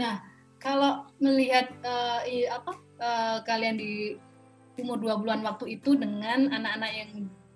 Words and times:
Nah, 0.00 0.24
kalau 0.56 1.04
melihat 1.20 1.68
uh, 1.84 2.24
i, 2.24 2.48
apa 2.48 2.72
uh, 3.00 3.38
kalian 3.44 3.76
di 3.76 4.16
umur 4.80 4.96
20-an 4.96 5.44
waktu 5.44 5.76
itu 5.76 5.92
dengan 5.92 6.48
anak-anak 6.48 6.90
yang 6.96 7.10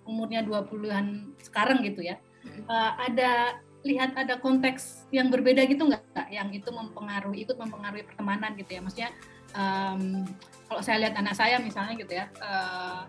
umurnya 0.04 0.44
20-an 0.44 1.32
sekarang 1.40 1.80
gitu 1.80 2.04
ya. 2.04 2.20
Uh, 2.68 2.92
ada 3.00 3.56
lihat 3.84 4.16
ada 4.16 4.36
konteks 4.40 5.08
yang 5.12 5.28
berbeda 5.32 5.64
gitu 5.64 5.88
nggak 5.88 6.28
yang 6.32 6.48
itu 6.52 6.68
mempengaruhi 6.68 7.44
ikut 7.44 7.56
mempengaruhi 7.56 8.04
pertemanan 8.04 8.52
gitu 8.60 8.76
ya? 8.76 8.80
Maksudnya 8.84 9.10
um, 9.56 10.28
kalau 10.68 10.80
saya 10.84 11.08
lihat 11.08 11.16
anak 11.16 11.36
saya 11.36 11.56
misalnya 11.60 11.96
gitu 11.96 12.12
ya 12.12 12.28
uh, 12.44 13.08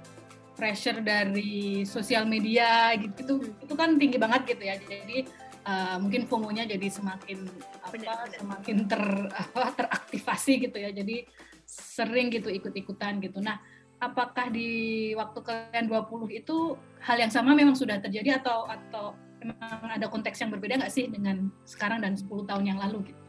pressure 0.56 1.04
dari 1.04 1.84
sosial 1.84 2.24
media 2.24 2.96
gitu 2.96 3.16
itu 3.20 3.34
itu 3.68 3.74
kan 3.76 4.00
tinggi 4.00 4.16
banget 4.16 4.56
gitu 4.56 4.64
ya. 4.64 4.76
Jadi 4.80 5.28
uh, 5.66 5.98
mungkin 6.00 6.30
FOMO-nya 6.30 6.70
jadi 6.70 6.88
semakin 6.88 7.50
apa 7.82 7.96
semakin 8.32 8.78
ter 8.88 9.04
apa 9.34 9.70
teraktivasi 9.74 10.70
gitu 10.70 10.78
ya 10.80 10.94
jadi 10.94 11.26
sering 11.66 12.30
gitu 12.30 12.54
ikut-ikutan 12.54 13.20
gitu 13.20 13.42
nah 13.42 13.60
apakah 14.00 14.54
di 14.54 15.12
waktu 15.18 15.40
kalian 15.42 15.86
20 15.90 16.30
itu 16.32 16.78
hal 17.02 17.18
yang 17.18 17.34
sama 17.34 17.58
memang 17.58 17.74
sudah 17.74 17.98
terjadi 17.98 18.40
atau 18.44 18.70
atau 18.70 19.06
memang 19.42 19.92
ada 19.94 20.08
konteks 20.10 20.42
yang 20.42 20.52
berbeda 20.52 20.82
nggak 20.82 20.94
sih 20.94 21.06
dengan 21.08 21.50
sekarang 21.64 22.02
dan 22.02 22.18
10 22.18 22.50
tahun 22.50 22.66
yang 22.66 22.80
lalu 22.82 23.14
gitu? 23.14 23.22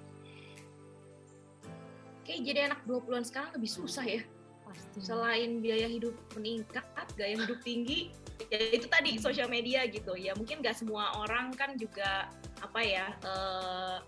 Oke, 2.27 2.43
jadi 2.43 2.67
anak 2.67 2.83
20-an 2.89 3.23
sekarang 3.23 3.55
lebih 3.55 3.71
susah 3.71 4.03
ya. 4.03 4.23
Pasti. 4.67 4.99
Selain 4.99 5.63
biaya 5.63 5.87
hidup 5.87 6.17
meningkat, 6.35 6.83
gaya 7.15 7.39
hidup 7.39 7.63
tinggi, 7.63 8.11
ya 8.51 8.59
itu 8.73 8.87
tadi 8.87 9.19
sosial 9.19 9.51
media 9.51 9.85
gitu. 9.87 10.15
Ya 10.15 10.33
mungkin 10.39 10.63
nggak 10.63 10.79
semua 10.79 11.15
orang 11.23 11.55
kan 11.55 11.75
juga 11.75 12.31
apa 12.63 12.81
ya 12.81 13.07
uh, 13.27 13.99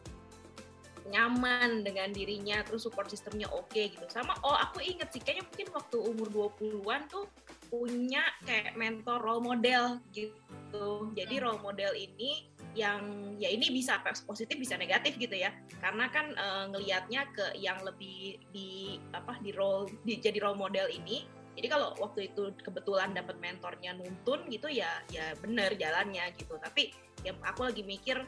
nyaman 1.08 1.82
dengan 1.82 2.12
dirinya 2.12 2.60
terus 2.62 2.84
support 2.84 3.08
sistemnya 3.08 3.48
oke 3.48 3.72
okay, 3.72 3.88
gitu 3.88 4.04
sama 4.12 4.36
oh 4.44 4.54
aku 4.54 4.84
inget 4.84 5.08
sih 5.08 5.24
kayaknya 5.24 5.48
mungkin 5.48 5.68
waktu 5.72 5.96
umur 5.96 6.28
20-an 6.60 7.08
tuh 7.08 7.24
punya 7.68 8.24
kayak 8.44 8.76
mentor 8.76 9.20
role 9.20 9.44
model 9.44 10.00
gitu 10.12 11.12
jadi 11.16 11.34
hmm. 11.40 11.44
role 11.44 11.62
model 11.64 11.92
ini 11.96 12.48
yang 12.76 13.34
ya 13.40 13.48
ini 13.50 13.72
bisa 13.72 13.98
positif 14.04 14.54
bisa 14.54 14.76
negatif 14.76 15.16
gitu 15.16 15.34
ya 15.34 15.50
karena 15.82 16.06
kan 16.12 16.30
e, 16.36 16.46
ngelihatnya 16.70 17.26
ke 17.32 17.46
yang 17.58 17.80
lebih 17.82 18.38
di 18.52 19.00
apa 19.10 19.40
di 19.40 19.50
role 19.50 19.88
di, 20.04 20.20
jadi 20.20 20.38
role 20.38 20.60
model 20.60 20.86
ini 20.92 21.26
jadi 21.58 21.74
kalau 21.74 21.90
waktu 21.98 22.30
itu 22.30 22.54
kebetulan 22.62 23.10
dapat 23.10 23.34
mentornya 23.42 23.98
nuntun 23.98 24.46
gitu 24.46 24.70
ya 24.70 25.02
ya 25.10 25.34
bener 25.42 25.74
jalannya 25.74 26.30
gitu. 26.38 26.54
Tapi 26.54 26.94
ya 27.26 27.34
aku 27.42 27.66
lagi 27.66 27.82
mikir 27.82 28.22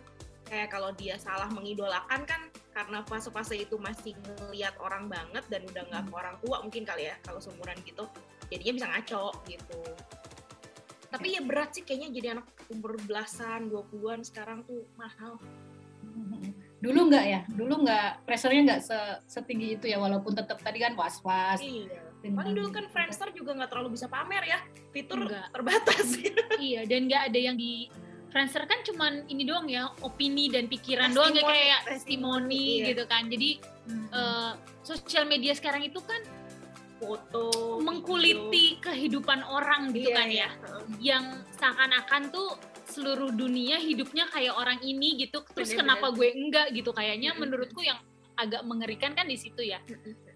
kayak 0.50 0.74
kalau 0.74 0.90
dia 0.98 1.14
salah 1.14 1.46
mengidolakan 1.46 2.26
kan 2.26 2.50
karena 2.74 3.06
fase-fase 3.06 3.54
itu 3.54 3.78
masih 3.78 4.18
ngelihat 4.18 4.74
orang 4.82 5.06
banget 5.06 5.46
dan 5.46 5.62
udah 5.62 5.82
nggak 5.86 6.02
ke 6.02 6.10
hmm. 6.10 6.20
orang 6.26 6.36
tua 6.42 6.56
mungkin 6.58 6.82
kali 6.82 7.06
ya 7.06 7.14
kalau 7.22 7.38
seumuran 7.38 7.78
gitu 7.86 8.02
jadinya 8.50 8.82
bisa 8.82 8.86
ngaco 8.90 9.26
gitu. 9.46 9.80
Tapi 11.10 11.26
ya 11.38 11.42
berat 11.46 11.70
sih 11.70 11.86
kayaknya 11.86 12.08
jadi 12.10 12.26
anak 12.34 12.50
umur 12.66 12.98
belasan 13.06 13.70
20-an 13.70 14.26
sekarang 14.26 14.66
tuh 14.66 14.82
mahal. 14.98 15.38
Dulu 16.82 17.00
nggak 17.14 17.24
ya? 17.30 17.40
Dulu 17.46 17.86
nggak 17.86 18.26
pressernya 18.26 18.74
nggak 18.74 18.82
setinggi 19.30 19.78
itu 19.78 19.86
ya 19.86 20.02
walaupun 20.02 20.34
tetap 20.34 20.58
tadi 20.58 20.82
kan 20.82 20.98
was 20.98 21.22
was 21.22 21.62
iya 21.62 22.09
paling 22.20 22.52
dulu 22.52 22.68
kan 22.68 22.84
Friendster 22.92 23.32
juga 23.32 23.56
nggak 23.56 23.70
terlalu 23.72 23.96
bisa 23.96 24.06
pamer 24.06 24.44
ya 24.44 24.58
fitur 24.92 25.24
Enggak. 25.24 25.48
terbatas 25.52 26.06
iya 26.60 26.84
dan 26.84 27.08
nggak 27.08 27.22
ada 27.32 27.38
yang 27.40 27.56
di 27.56 27.88
Friendster 28.30 28.62
kan 28.68 28.84
cuman 28.86 29.26
ini 29.26 29.42
doang 29.42 29.66
ya 29.66 29.90
opini 30.06 30.46
dan 30.46 30.70
pikiran 30.70 31.10
testimoni, 31.10 31.18
doang 31.18 31.34
ya 31.34 31.42
kayak 31.48 31.80
testimoni 31.88 32.64
iya. 32.78 32.86
gitu 32.94 33.04
kan 33.10 33.22
jadi 33.26 33.50
hmm. 33.90 34.06
uh, 34.14 34.52
sosial 34.86 35.24
media 35.26 35.52
sekarang 35.56 35.82
itu 35.82 35.98
kan 36.04 36.22
foto 37.00 37.80
mengkuliti 37.80 38.76
video. 38.76 38.84
kehidupan 38.84 39.40
orang 39.48 39.90
gitu 39.96 40.12
iya, 40.12 40.16
kan 40.20 40.28
ya 40.28 40.36
iya. 40.36 40.48
yang 41.00 41.24
seakan-akan 41.56 42.28
tuh 42.28 42.60
seluruh 42.86 43.32
dunia 43.32 43.80
hidupnya 43.80 44.28
kayak 44.28 44.52
orang 44.52 44.78
ini 44.84 45.16
gitu 45.24 45.40
terus 45.56 45.72
Bener 45.72 45.88
-bener. 45.88 45.96
kenapa 45.96 46.06
gue 46.12 46.28
enggak 46.28 46.66
gitu 46.76 46.90
kayaknya 46.92 47.32
hmm. 47.32 47.40
menurutku 47.40 47.80
yang 47.80 47.98
agak 48.36 48.62
mengerikan 48.68 49.12
kan 49.16 49.26
di 49.26 49.36
situ 49.36 49.64
ya 49.64 49.80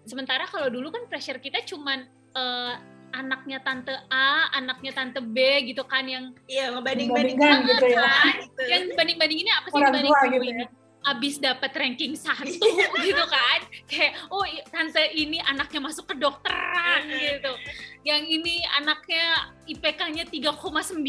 sementara 0.05 0.45
kalau 0.45 0.69
dulu 0.69 0.93
kan 0.93 1.09
pressure 1.09 1.41
kita 1.41 1.65
cuman 1.65 2.05
uh, 2.37 2.73
anaknya 3.15 3.63
tante 3.63 3.95
A, 4.11 4.51
anaknya 4.51 4.91
tante 4.91 5.23
B 5.23 5.37
gitu 5.71 5.87
kan 5.87 6.03
yang 6.03 6.35
iya 6.51 6.71
ngebanding-bandingkan 6.75 7.63
gitu 7.63 7.85
ya. 7.87 8.03
Kan? 8.03 8.33
Gitu. 8.43 8.61
Yang 8.71 8.81
banding-bandingin 8.99 9.47
apa 9.55 9.67
sih 9.71 9.79
banding 9.79 10.11
gitu 10.11 10.45
ini? 10.51 10.63
Ya. 10.65 10.67
Abis 11.05 11.37
dapat 11.37 11.69
ranking 11.77 12.17
satu 12.17 12.49
gitu 13.07 13.23
kan, 13.29 13.59
kayak 13.85 14.17
oh 14.33 14.41
tante 14.73 15.05
ini 15.13 15.37
anaknya 15.37 15.85
masuk 15.85 16.09
ke 16.09 16.15
dokteran 16.17 17.05
gitu, 17.13 17.53
yang 18.01 18.25
ini 18.25 18.65
anaknya 18.73 19.53
IPK-nya 19.69 20.25
3,9 20.25 21.05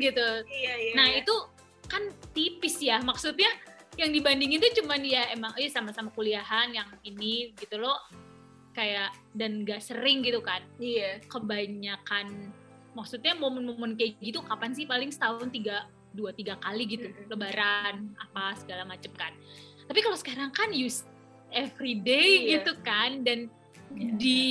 gitu. 0.00 0.28
Iya, 0.40 0.74
iya, 0.80 0.92
nah 0.96 1.06
iya. 1.12 1.20
itu 1.20 1.36
kan 1.84 2.08
tipis 2.32 2.80
ya, 2.80 2.96
maksudnya 3.04 3.52
yang 4.00 4.08
dibandingin 4.08 4.56
itu 4.56 4.80
cuman 4.80 5.04
ya 5.04 5.28
emang 5.36 5.52
eh 5.60 5.68
sama-sama 5.68 6.08
kuliahan 6.16 6.72
yang 6.72 6.88
ini 7.04 7.52
gitu 7.60 7.76
loh 7.76 7.96
kayak 8.76 9.16
dan 9.32 9.64
gak 9.64 9.80
sering 9.80 10.20
gitu 10.20 10.44
kan. 10.44 10.60
Iya. 10.76 11.24
Kebanyakan 11.32 12.52
maksudnya 12.92 13.32
momen-momen 13.40 13.96
kayak 13.96 14.20
gitu 14.20 14.44
kapan 14.44 14.76
sih? 14.76 14.84
Paling 14.84 15.08
setahun 15.08 15.48
tiga 15.48 15.88
dua 16.12 16.36
tiga 16.36 16.60
kali 16.60 16.84
gitu. 16.84 17.08
Mm-hmm. 17.08 17.28
lebaran 17.32 18.12
apa 18.20 18.52
segala 18.60 18.84
macem 18.84 19.12
kan. 19.16 19.32
Tapi 19.88 20.00
kalau 20.04 20.16
sekarang 20.20 20.52
kan 20.52 20.76
use 20.76 21.08
everyday 21.48 22.44
iya. 22.44 22.60
gitu 22.60 22.76
kan. 22.84 23.24
Dan 23.24 23.48
yeah. 23.96 24.12
di 24.20 24.44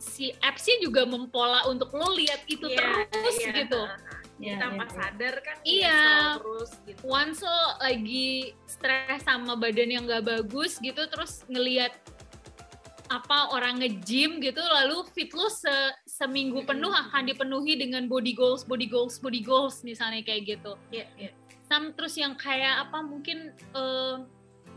si 0.00 0.34
appsnya 0.42 0.82
juga 0.82 1.06
mempola 1.06 1.68
untuk 1.70 1.94
lo 1.94 2.10
lihat 2.16 2.42
itu 2.48 2.66
yeah, 2.66 3.04
terus 3.12 3.36
yeah. 3.38 3.54
gitu. 3.60 3.82
Yeah, 4.42 4.58
tanpa 4.58 4.90
yeah, 4.90 4.94
sadar 4.98 5.34
kan 5.38 5.56
iya. 5.62 6.02
terus 6.34 6.72
gitu. 6.82 6.98
Once 7.06 7.46
lo 7.46 7.62
lagi 7.78 8.50
stres 8.66 9.22
sama 9.22 9.54
badan 9.54 9.86
yang 9.86 10.02
gak 10.02 10.26
bagus 10.26 10.82
gitu 10.82 10.98
terus 11.06 11.46
ngelihat 11.46 11.94
apa 13.12 13.52
orang 13.52 13.76
nge-gym 13.84 14.40
gitu 14.40 14.64
lalu 14.64 15.04
fit 15.12 15.28
lu 15.36 15.44
se 15.52 15.68
seminggu 16.08 16.64
penuh 16.64 16.88
akan 16.88 17.28
dipenuhi 17.28 17.76
dengan 17.76 18.08
body 18.08 18.32
goals 18.32 18.64
body 18.64 18.88
goals 18.88 19.20
body 19.20 19.44
goals 19.44 19.84
misalnya 19.84 20.24
kayak 20.24 20.56
gitu 20.56 20.72
yeah, 20.88 21.04
yeah. 21.20 21.32
Sam 21.68 21.92
terus 21.92 22.16
yang 22.16 22.40
kayak 22.40 22.88
apa 22.88 23.04
mungkin 23.04 23.52
uh, 23.76 24.24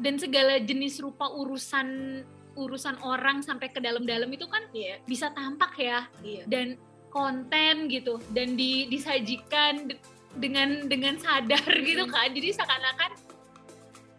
dan 0.03 0.19
segala 0.19 0.59
jenis 0.59 0.99
rupa 0.99 1.31
urusan 1.31 2.21
urusan 2.55 2.99
orang 3.03 3.39
sampai 3.39 3.71
ke 3.71 3.79
dalam-dalam 3.79 4.27
itu 4.31 4.47
kan 4.51 4.63
yeah. 4.75 4.99
bisa 5.07 5.31
tampak 5.31 5.71
ya 5.79 6.07
yeah. 6.19 6.43
dan 6.47 6.75
konten 7.15 7.87
gitu 7.87 8.19
dan 8.35 8.59
di, 8.59 8.91
disajikan 8.91 9.87
dengan 10.35 10.91
dengan 10.91 11.15
sadar 11.15 11.63
gitu 11.87 12.03
kan 12.11 12.27
jadi 12.35 12.51
seakan-akan 12.51 13.11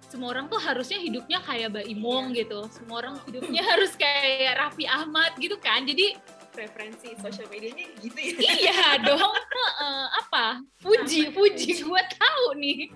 semua 0.06 0.31
orang 0.31 0.47
tuh 0.47 0.62
harusnya 0.62 1.03
hidupnya 1.03 1.43
kayak 1.43 1.75
Mbak 1.75 1.87
Imong 1.91 2.31
iya. 2.33 2.47
gitu. 2.47 2.61
Semua 2.71 3.03
orang 3.03 3.19
hidupnya 3.27 3.62
harus 3.75 3.93
kayak 3.99 4.59
Raffi 4.59 4.87
Ahmad 4.87 5.34
gitu 5.39 5.59
kan. 5.59 5.83
Jadi 5.83 6.15
preferensi 6.55 7.12
sosial 7.21 7.50
medianya 7.53 7.84
gitu 8.00 8.17
ya. 8.17 8.33
Iya 8.39 8.83
dong. 9.03 9.22
Uh, 9.77 10.09
apa? 10.25 10.65
Puji 10.81 11.37
puji. 11.37 11.84
gue 11.84 12.03
tahu 12.17 12.56
nih. 12.56 12.89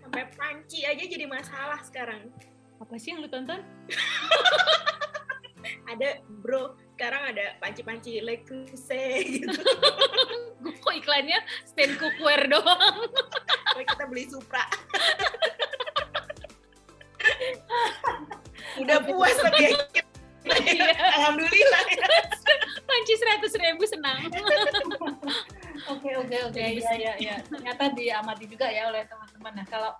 Sampai 0.00 0.24
panci 0.32 0.88
aja 0.88 1.04
jadi 1.04 1.28
masalah 1.28 1.76
sekarang. 1.84 2.32
Apa 2.80 2.96
sih 2.96 3.12
yang 3.12 3.20
lu 3.20 3.28
tonton? 3.28 3.60
Ada 5.92 6.24
bro. 6.24 6.72
Sekarang 6.96 7.28
ada 7.28 7.60
panci-panci 7.60 8.24
lekuse 8.24 9.04
gitu. 9.28 9.60
Kok 10.80 10.94
iklannya 10.96 11.36
stand 11.68 12.00
cookware 12.00 12.48
doang. 12.48 13.12
Kita 13.76 14.08
beli 14.08 14.24
Supra 14.24 14.64
udah 18.82 18.98
puas 19.04 19.36
ya 19.56 19.70
iya. 20.62 20.94
alhamdulillah. 21.18 21.84
Panci 22.86 23.14
seratus 23.18 23.52
ribu 23.58 23.84
senang. 23.86 24.18
Oke 25.86 26.10
oke 26.18 26.36
oke. 26.50 26.58
Ya 26.58 26.92
ya 26.98 27.14
ya 27.14 27.36
ternyata 27.46 27.94
diamati 27.94 28.50
juga 28.50 28.66
ya 28.66 28.90
oleh 28.90 29.06
teman-teman. 29.06 29.52
Nah 29.62 29.66
kalau 29.70 29.92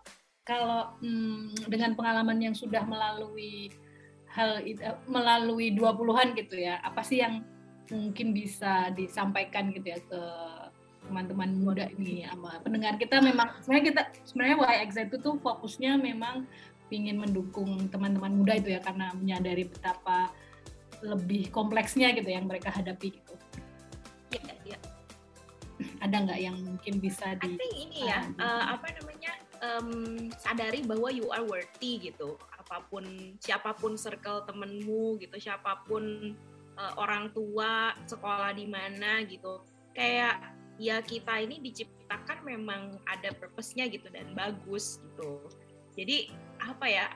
kalau 0.42 0.82
hmm, 0.98 1.54
dengan 1.70 1.94
pengalaman 1.94 2.42
yang 2.42 2.54
sudah 2.58 2.82
melalui 2.82 3.70
hal 4.26 4.66
eh, 4.66 4.98
melalui 5.06 5.70
dua 5.76 5.94
puluhan 5.94 6.34
gitu 6.34 6.58
ya 6.58 6.82
apa 6.82 7.06
sih 7.06 7.22
yang 7.22 7.46
mungkin 7.92 8.34
bisa 8.34 8.90
disampaikan 8.98 9.70
gitu 9.70 9.94
ya 9.94 10.00
ke 10.02 10.22
teman-teman 11.06 11.54
muda 11.54 11.86
ini? 11.94 12.26
Sama 12.26 12.58
pendengar 12.66 12.98
kita 12.98 13.22
memang 13.22 13.62
sebenarnya 13.62 13.84
kita 13.94 14.02
sebenarnya 14.26 14.56
YX 14.58 14.90
itu 15.06 15.16
tuh 15.22 15.38
fokusnya 15.38 16.02
memang 16.02 16.50
ingin 16.90 17.18
mendukung 17.18 17.90
teman-teman 17.90 18.32
muda 18.32 18.54
itu 18.58 18.70
ya 18.74 18.80
karena 18.80 19.10
menyadari 19.16 19.66
betapa 19.66 20.30
lebih 21.02 21.52
kompleksnya 21.52 22.14
gitu 22.16 22.30
yang 22.30 22.48
mereka 22.48 22.72
hadapi 22.72 23.20
gitu. 23.20 23.34
Ya, 24.32 24.42
ya. 24.64 24.78
Ada 26.00 26.16
nggak 26.24 26.40
yang 26.40 26.56
mungkin 26.56 26.94
bisa 27.02 27.36
di? 27.36 27.52
I 27.52 27.58
think 27.58 27.74
ini 27.76 27.98
ya 28.08 28.24
uh, 28.40 28.78
apa 28.78 28.96
namanya 28.96 29.32
um, 29.60 29.90
sadari 30.40 30.84
bahwa 30.84 31.08
you 31.12 31.28
are 31.32 31.44
worthy 31.44 32.00
gitu. 32.00 32.38
apa 32.66 32.82
pun 32.90 33.06
siapa 33.38 33.78
pun 33.78 33.94
circle 33.94 34.42
temenmu 34.42 35.22
gitu 35.22 35.38
siapa 35.38 35.86
pun 35.86 36.34
uh, 36.74 36.92
orang 36.98 37.30
tua 37.30 37.94
sekolah 38.10 38.50
di 38.58 38.66
mana 38.66 39.22
gitu 39.22 39.62
kayak 39.94 40.42
ya 40.76 41.00
kita 41.00 41.40
ini 41.40 41.62
diciptakan 41.62 42.44
memang 42.44 42.98
ada 43.08 43.32
purpose-nya 43.38 43.88
gitu 43.88 44.10
dan 44.12 44.34
bagus 44.36 44.98
gitu 44.98 45.46
jadi 45.96 46.30
apa 46.60 46.86
ya 46.86 47.06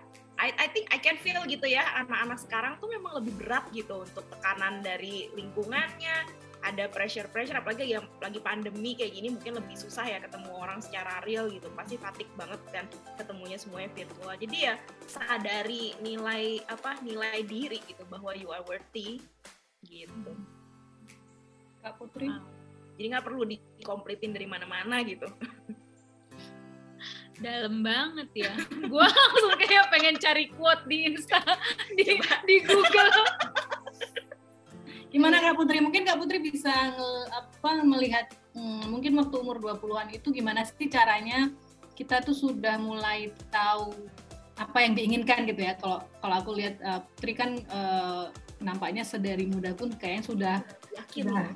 I, 0.41 0.57
I 0.57 0.67
think 0.73 0.89
I 0.89 0.97
can 0.97 1.21
feel 1.21 1.45
gitu 1.45 1.69
ya 1.69 1.85
anak-anak 2.01 2.41
sekarang 2.41 2.81
tuh 2.81 2.89
memang 2.89 3.21
lebih 3.21 3.37
berat 3.45 3.69
gitu 3.77 4.09
untuk 4.09 4.25
tekanan 4.33 4.81
dari 4.81 5.29
lingkungannya. 5.37 6.49
Ada 6.61 6.93
pressure-pressure 6.93 7.57
apalagi 7.57 7.89
yang 7.89 8.05
lagi 8.21 8.37
pandemi 8.41 8.93
kayak 8.93 9.17
gini 9.17 9.33
mungkin 9.33 9.57
lebih 9.61 9.77
susah 9.81 10.05
ya 10.05 10.21
ketemu 10.21 10.49
orang 10.57 10.81
secara 10.81 11.21
real 11.29 11.49
gitu. 11.53 11.69
Pasti 11.77 12.01
fatik 12.01 12.29
banget 12.41 12.61
kan 12.73 12.89
ketemunya 13.21 13.61
semuanya 13.61 13.93
virtual. 13.93 14.33
Jadi 14.37 14.57
ya 14.65 14.81
sadari 15.05 15.93
nilai 16.01 16.65
apa 16.69 17.01
nilai 17.05 17.45
diri 17.45 17.81
gitu 17.85 18.05
bahwa 18.09 18.33
you 18.33 18.49
are 18.49 18.65
worthy 18.65 19.21
gitu. 19.85 20.33
Kak 21.81 21.97
Putri? 21.97 22.29
Wow. 22.29 22.45
jadi 23.01 23.17
nggak 23.17 23.25
perlu 23.25 23.43
dikomplitin 23.49 24.37
dari 24.37 24.45
mana-mana 24.45 25.01
gitu 25.01 25.25
dalam 27.41 27.81
banget 27.81 28.29
ya. 28.37 28.53
Gue 28.93 29.07
langsung 29.09 29.57
kayak 29.57 29.89
pengen 29.89 30.17
cari 30.21 30.53
quote 30.53 30.85
di 30.87 31.09
Insta, 31.09 31.41
di, 31.97 32.05
di 32.21 32.57
Google. 32.63 33.13
Gimana 35.11 35.43
Kak 35.43 35.59
Putri? 35.59 35.83
Mungkin 35.83 36.07
Kak 36.07 36.21
Putri 36.23 36.39
bisa 36.39 36.71
nge, 36.71 37.11
apa 37.35 37.83
melihat 37.83 38.31
hmm, 38.55 38.93
mungkin 38.93 39.19
waktu 39.19 39.35
umur 39.43 39.59
20-an 39.59 40.15
itu 40.15 40.31
gimana 40.31 40.63
sih 40.63 40.87
caranya 40.87 41.51
kita 41.99 42.23
tuh 42.23 42.37
sudah 42.37 42.79
mulai 42.79 43.35
tahu 43.51 43.91
apa 44.55 44.79
yang 44.87 44.95
diinginkan 44.95 45.49
gitu 45.51 45.67
ya. 45.67 45.75
Kalau 45.81 46.07
kalau 46.23 46.35
aku 46.39 46.51
lihat 46.55 46.79
uh, 46.85 47.01
Putri 47.03 47.33
kan 47.35 47.59
uh, 47.73 48.31
nampaknya 48.61 49.03
sedari 49.03 49.49
muda 49.49 49.75
pun 49.75 49.91
kayaknya 49.97 50.23
sudah 50.23 50.57
yakin 50.95 51.27
sudah, 51.27 51.49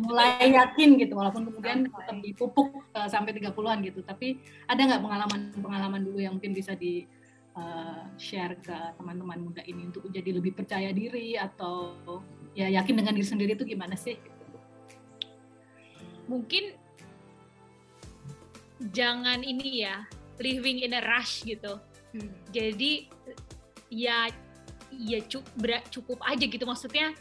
mulai 0.00 0.52
yakin 0.52 1.00
gitu 1.00 1.16
walaupun 1.16 1.48
kemudian 1.48 1.88
tetap 1.88 2.16
dipupuk 2.20 2.84
uh, 2.94 3.08
sampai 3.08 3.32
30-an 3.36 3.78
gitu. 3.84 4.00
Tapi 4.04 4.38
ada 4.68 4.80
nggak 4.80 5.02
pengalaman-pengalaman 5.02 6.00
dulu 6.04 6.18
yang 6.20 6.36
mungkin 6.36 6.52
bisa 6.52 6.76
di 6.76 7.04
uh, 7.56 8.04
share 8.20 8.60
ke 8.60 8.76
teman-teman 9.00 9.40
muda 9.40 9.62
ini 9.64 9.88
untuk 9.88 10.06
jadi 10.12 10.30
lebih 10.36 10.52
percaya 10.54 10.92
diri 10.92 11.34
atau 11.34 11.96
ya 12.52 12.68
yakin 12.68 12.94
dengan 13.02 13.14
diri 13.16 13.26
sendiri 13.26 13.52
itu 13.56 13.64
gimana 13.66 13.96
sih? 13.96 14.20
Mungkin 16.30 16.76
jangan 18.94 19.42
ini 19.42 19.84
ya 19.84 20.06
living 20.40 20.84
in 20.84 20.96
a 20.96 21.02
rush 21.04 21.44
gitu. 21.44 21.80
Hmm. 22.10 22.26
jadi 22.50 23.06
ya 23.86 24.26
ya 24.90 25.22
cukup 25.30 25.86
cukup 25.94 26.18
aja 26.26 26.42
gitu. 26.42 26.66
Maksudnya 26.66 27.14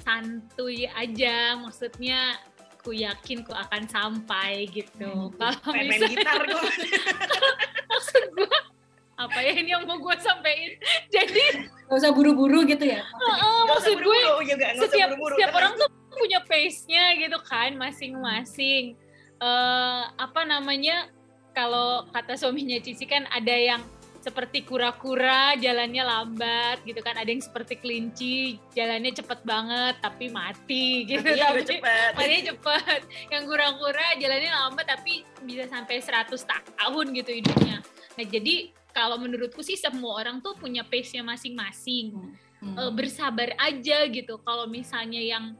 santuy 0.00 0.88
aja 0.90 1.54
maksudnya 1.60 2.36
ku 2.80 2.96
yakin 2.96 3.44
ku 3.44 3.52
akan 3.52 3.84
sampai 3.86 4.64
gitu. 4.72 5.32
Hmm, 5.36 5.52
kalau 5.64 5.80
misalnya 5.84 6.10
gitar 6.16 6.42
maksud 7.90 8.24
gue 8.32 8.58
apa 9.20 9.38
ya 9.44 9.52
ini 9.52 9.68
yang 9.76 9.84
mau 9.84 10.00
gue 10.00 10.16
sampein? 10.16 10.80
Jadi 11.14 11.68
gak 11.84 11.96
usah 12.00 12.12
buru-buru 12.16 12.64
gitu 12.64 12.88
ya? 12.88 13.04
Uh, 13.20 13.68
maksud 13.68 14.00
gue 14.00 14.18
juga, 14.48 14.66
setiap 14.80 15.12
buru 15.12 15.28
-buru. 15.28 15.34
setiap 15.36 15.52
orang 15.52 15.72
tuh 15.76 15.88
punya 16.16 16.40
pace-nya 16.48 17.20
gitu 17.20 17.38
kan 17.44 17.76
masing-masing. 17.76 18.96
Uh, 19.40 20.08
apa 20.16 20.44
namanya 20.44 21.08
kalau 21.52 22.08
kata 22.12 22.36
suaminya 22.36 22.80
Cici 22.80 23.04
kan 23.04 23.28
ada 23.28 23.52
yang 23.52 23.82
seperti 24.20 24.68
kura-kura 24.68 25.56
jalannya 25.56 26.04
lambat 26.04 26.84
gitu 26.84 27.00
kan. 27.00 27.16
Ada 27.16 27.32
yang 27.32 27.40
seperti 27.40 27.80
kelinci 27.80 28.60
jalannya 28.76 29.16
cepet 29.16 29.40
banget 29.48 29.96
tapi 30.04 30.28
mati 30.28 31.08
gitu. 31.08 31.24
Matinya 31.24 31.48
tapi 31.48 31.62
cepet. 31.64 32.12
matinya 32.14 32.42
cepet. 32.52 33.00
Yang 33.32 33.42
kura-kura 33.48 34.06
jalannya 34.20 34.50
lambat 34.52 34.86
tapi 34.86 35.24
bisa 35.48 35.64
sampai 35.72 36.04
100 36.04 36.36
tahun 36.76 37.06
gitu 37.16 37.30
hidupnya. 37.32 37.80
Nah 38.20 38.26
jadi 38.28 38.76
kalau 38.92 39.16
menurutku 39.16 39.64
sih 39.64 39.80
semua 39.80 40.20
orang 40.20 40.44
tuh 40.44 40.52
punya 40.60 40.84
pace-nya 40.84 41.24
masing-masing. 41.24 42.12
Hmm. 42.60 42.76
E, 42.76 42.82
bersabar 42.92 43.56
aja 43.56 44.04
gitu. 44.12 44.36
Kalau 44.44 44.68
misalnya 44.68 45.22
yang 45.22 45.56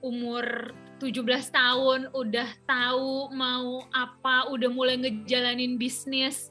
umur 0.00 0.72
17 0.98 1.22
tahun 1.52 2.00
udah 2.10 2.48
tahu 2.66 3.30
mau 3.36 3.84
apa 3.94 4.50
udah 4.50 4.70
mulai 4.70 4.98
ngejalanin 4.98 5.78
bisnis 5.78 6.50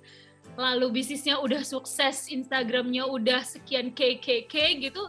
lalu 0.57 0.99
bisnisnya 0.99 1.37
udah 1.37 1.61
sukses, 1.61 2.27
Instagramnya 2.33 3.05
udah 3.05 3.45
sekian 3.45 3.93
KKK 3.93 4.81
gitu, 4.89 5.05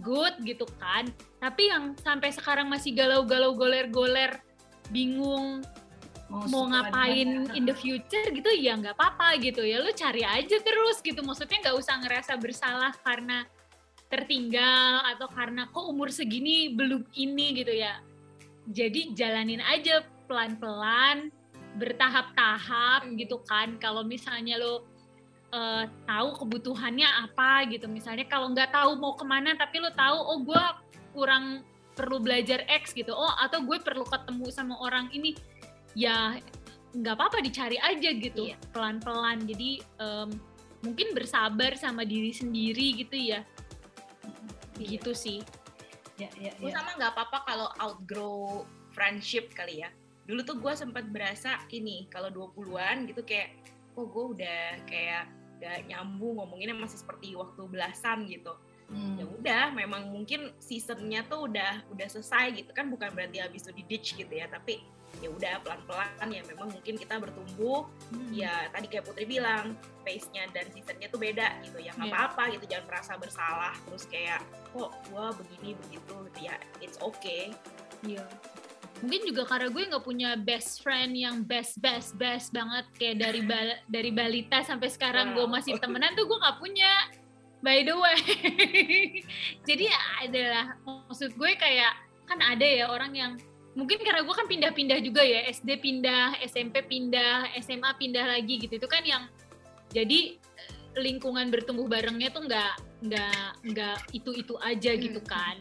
good 0.00 0.32
gitu 0.42 0.64
kan. 0.80 1.12
Tapi 1.38 1.68
yang 1.68 1.92
sampai 2.00 2.32
sekarang 2.32 2.66
masih 2.66 2.96
galau-galau 2.96 3.52
goler-goler, 3.52 4.40
bingung 4.88 5.60
mau, 6.32 6.48
mau 6.50 6.64
ngapain 6.66 7.52
in 7.54 7.68
the 7.68 7.76
future 7.76 8.26
gitu 8.32 8.50
ya 8.56 8.74
nggak 8.80 8.96
apa-apa 8.96 9.36
gitu. 9.44 9.60
Ya 9.62 9.84
lu 9.84 9.92
cari 9.92 10.24
aja 10.24 10.56
terus 10.58 11.04
gitu 11.04 11.20
maksudnya 11.20 11.60
nggak 11.60 11.76
usah 11.76 11.94
ngerasa 12.02 12.32
bersalah 12.40 12.96
karena 13.04 13.44
tertinggal 14.06 15.02
atau 15.14 15.28
karena 15.30 15.68
kok 15.68 15.84
umur 15.84 16.08
segini 16.08 16.72
belum 16.72 17.04
ini 17.12 17.60
gitu 17.62 17.76
ya. 17.76 18.00
Jadi 18.66 19.14
jalanin 19.14 19.62
aja 19.62 20.02
pelan-pelan 20.26 21.30
bertahap-tahap 21.76 23.06
gitu 23.14 23.40
kan. 23.44 23.76
Kalau 23.76 24.02
misalnya 24.02 24.56
lo 24.56 24.84
uh, 25.52 25.84
tahu 26.08 26.28
kebutuhannya 26.44 27.06
apa 27.28 27.68
gitu. 27.68 27.86
Misalnya 27.86 28.24
kalau 28.26 28.50
nggak 28.50 28.72
tahu 28.72 28.96
mau 28.96 29.14
ke 29.14 29.24
mana 29.28 29.54
tapi 29.54 29.78
lo 29.78 29.92
tahu 29.92 30.16
oh 30.16 30.38
gue 30.42 30.64
kurang 31.12 31.62
perlu 31.96 32.20
belajar 32.20 32.64
X 32.66 32.96
gitu. 32.96 33.12
Oh 33.12 33.32
atau 33.40 33.62
gue 33.62 33.78
perlu 33.80 34.04
ketemu 34.08 34.46
sama 34.48 34.74
orang 34.80 35.12
ini. 35.12 35.36
Ya 35.96 36.40
nggak 36.96 37.14
apa-apa 37.14 37.44
dicari 37.44 37.76
aja 37.76 38.10
gitu. 38.16 38.48
Iya. 38.48 38.56
pelan-pelan. 38.72 39.44
Jadi 39.44 39.84
um, 40.00 40.32
mungkin 40.80 41.12
bersabar 41.12 41.76
sama 41.76 42.08
diri 42.08 42.32
sendiri 42.32 43.04
gitu 43.04 43.16
ya. 43.16 43.44
Iya. 44.80 44.88
gitu 44.96 45.12
sih. 45.12 45.40
Ya, 46.16 46.32
ya, 46.40 46.48
ya. 46.56 46.72
sama 46.72 46.96
nggak 46.96 47.12
apa-apa 47.12 47.38
kalau 47.44 47.68
outgrow 47.76 48.64
friendship 48.96 49.52
kali 49.52 49.84
ya 49.84 49.92
dulu 50.26 50.40
tuh 50.42 50.56
gue 50.58 50.72
sempat 50.74 51.06
berasa 51.06 51.62
ini 51.70 52.10
kalau 52.10 52.28
20-an 52.34 53.06
gitu 53.06 53.22
kayak 53.22 53.54
kok 53.94 54.02
oh, 54.02 54.06
gue 54.10 54.24
udah 54.36 54.62
kayak 54.84 55.24
gak 55.56 55.88
nyambung 55.88 56.36
ngomonginnya 56.36 56.76
masih 56.76 57.00
seperti 57.00 57.32
waktu 57.32 57.62
belasan 57.64 58.28
gitu 58.28 58.52
hmm. 58.92 59.16
ya 59.22 59.24
udah 59.24 59.64
memang 59.72 60.12
mungkin 60.12 60.52
seasonnya 60.60 61.24
tuh 61.30 61.48
udah 61.48 61.86
udah 61.94 62.06
selesai 62.10 62.60
gitu 62.60 62.70
kan 62.76 62.92
bukan 62.92 63.08
berarti 63.14 63.40
habis 63.40 63.64
itu 63.64 63.72
di 63.72 63.84
ditch 63.88 64.08
gitu 64.18 64.28
ya 64.28 64.50
tapi 64.50 64.84
ya 65.24 65.32
udah 65.32 65.64
pelan-pelan 65.64 66.28
ya 66.28 66.44
memang 66.44 66.68
mungkin 66.68 67.00
kita 67.00 67.16
bertumbuh 67.16 67.88
hmm. 68.12 68.36
ya 68.36 68.68
tadi 68.68 68.90
kayak 68.90 69.06
Putri 69.08 69.24
bilang 69.24 69.72
pace-nya 70.04 70.44
dan 70.52 70.68
seasonnya 70.74 71.08
tuh 71.08 71.22
beda 71.22 71.56
gitu 71.64 71.80
ya 71.80 71.96
nggak 71.96 72.10
yeah. 72.10 72.18
apa-apa 72.20 72.42
gitu 72.52 72.64
jangan 72.68 72.86
merasa 72.90 73.12
bersalah 73.16 73.74
terus 73.88 74.04
kayak 74.10 74.44
kok 74.76 74.92
gue 75.08 75.26
begini 75.40 75.72
begitu 75.86 76.14
gitu 76.28 76.40
ya 76.52 76.60
it's 76.84 77.00
okay 77.00 77.54
iya 78.04 78.20
yeah 78.20 78.65
mungkin 79.04 79.20
juga 79.28 79.42
karena 79.44 79.68
gue 79.68 79.82
nggak 79.92 80.04
punya 80.04 80.30
best 80.40 80.80
friend 80.80 81.12
yang 81.12 81.44
best 81.44 81.76
best 81.80 82.16
best 82.16 82.48
banget 82.52 82.86
kayak 82.96 83.16
dari 83.20 83.40
bal 83.44 83.68
dari 83.94 84.10
balita 84.14 84.64
sampai 84.64 84.88
sekarang 84.88 85.32
wow. 85.32 85.44
gue 85.44 85.46
masih 85.60 85.74
temenan 85.76 86.16
tuh 86.16 86.24
gue 86.24 86.38
nggak 86.38 86.58
punya 86.58 86.92
by 87.60 87.84
the 87.84 87.94
way 87.96 88.18
jadi 89.68 89.84
ya 89.92 90.00
adalah 90.24 90.66
maksud 90.84 91.36
gue 91.36 91.50
kayak 91.60 91.92
kan 92.26 92.38
ada 92.42 92.64
ya 92.64 92.88
orang 92.88 93.12
yang 93.14 93.32
mungkin 93.76 94.00
karena 94.00 94.24
gue 94.24 94.34
kan 94.34 94.48
pindah-pindah 94.48 94.98
juga 95.04 95.20
ya 95.20 95.44
SD 95.52 95.84
pindah 95.84 96.40
SMP 96.48 96.80
pindah 96.88 97.52
SMA 97.60 97.90
pindah 98.00 98.24
lagi 98.24 98.56
gitu 98.56 98.80
itu 98.80 98.88
kan 98.88 99.04
yang 99.04 99.28
jadi 99.92 100.40
lingkungan 100.96 101.52
bertumbuh 101.52 101.84
barengnya 101.84 102.32
tuh 102.32 102.48
nggak 102.48 102.72
nggak 103.04 103.48
nggak 103.68 103.98
itu 104.16 104.30
itu 104.32 104.54
aja 104.64 104.92
gitu 104.96 105.20
hmm. 105.20 105.28
kan 105.28 105.56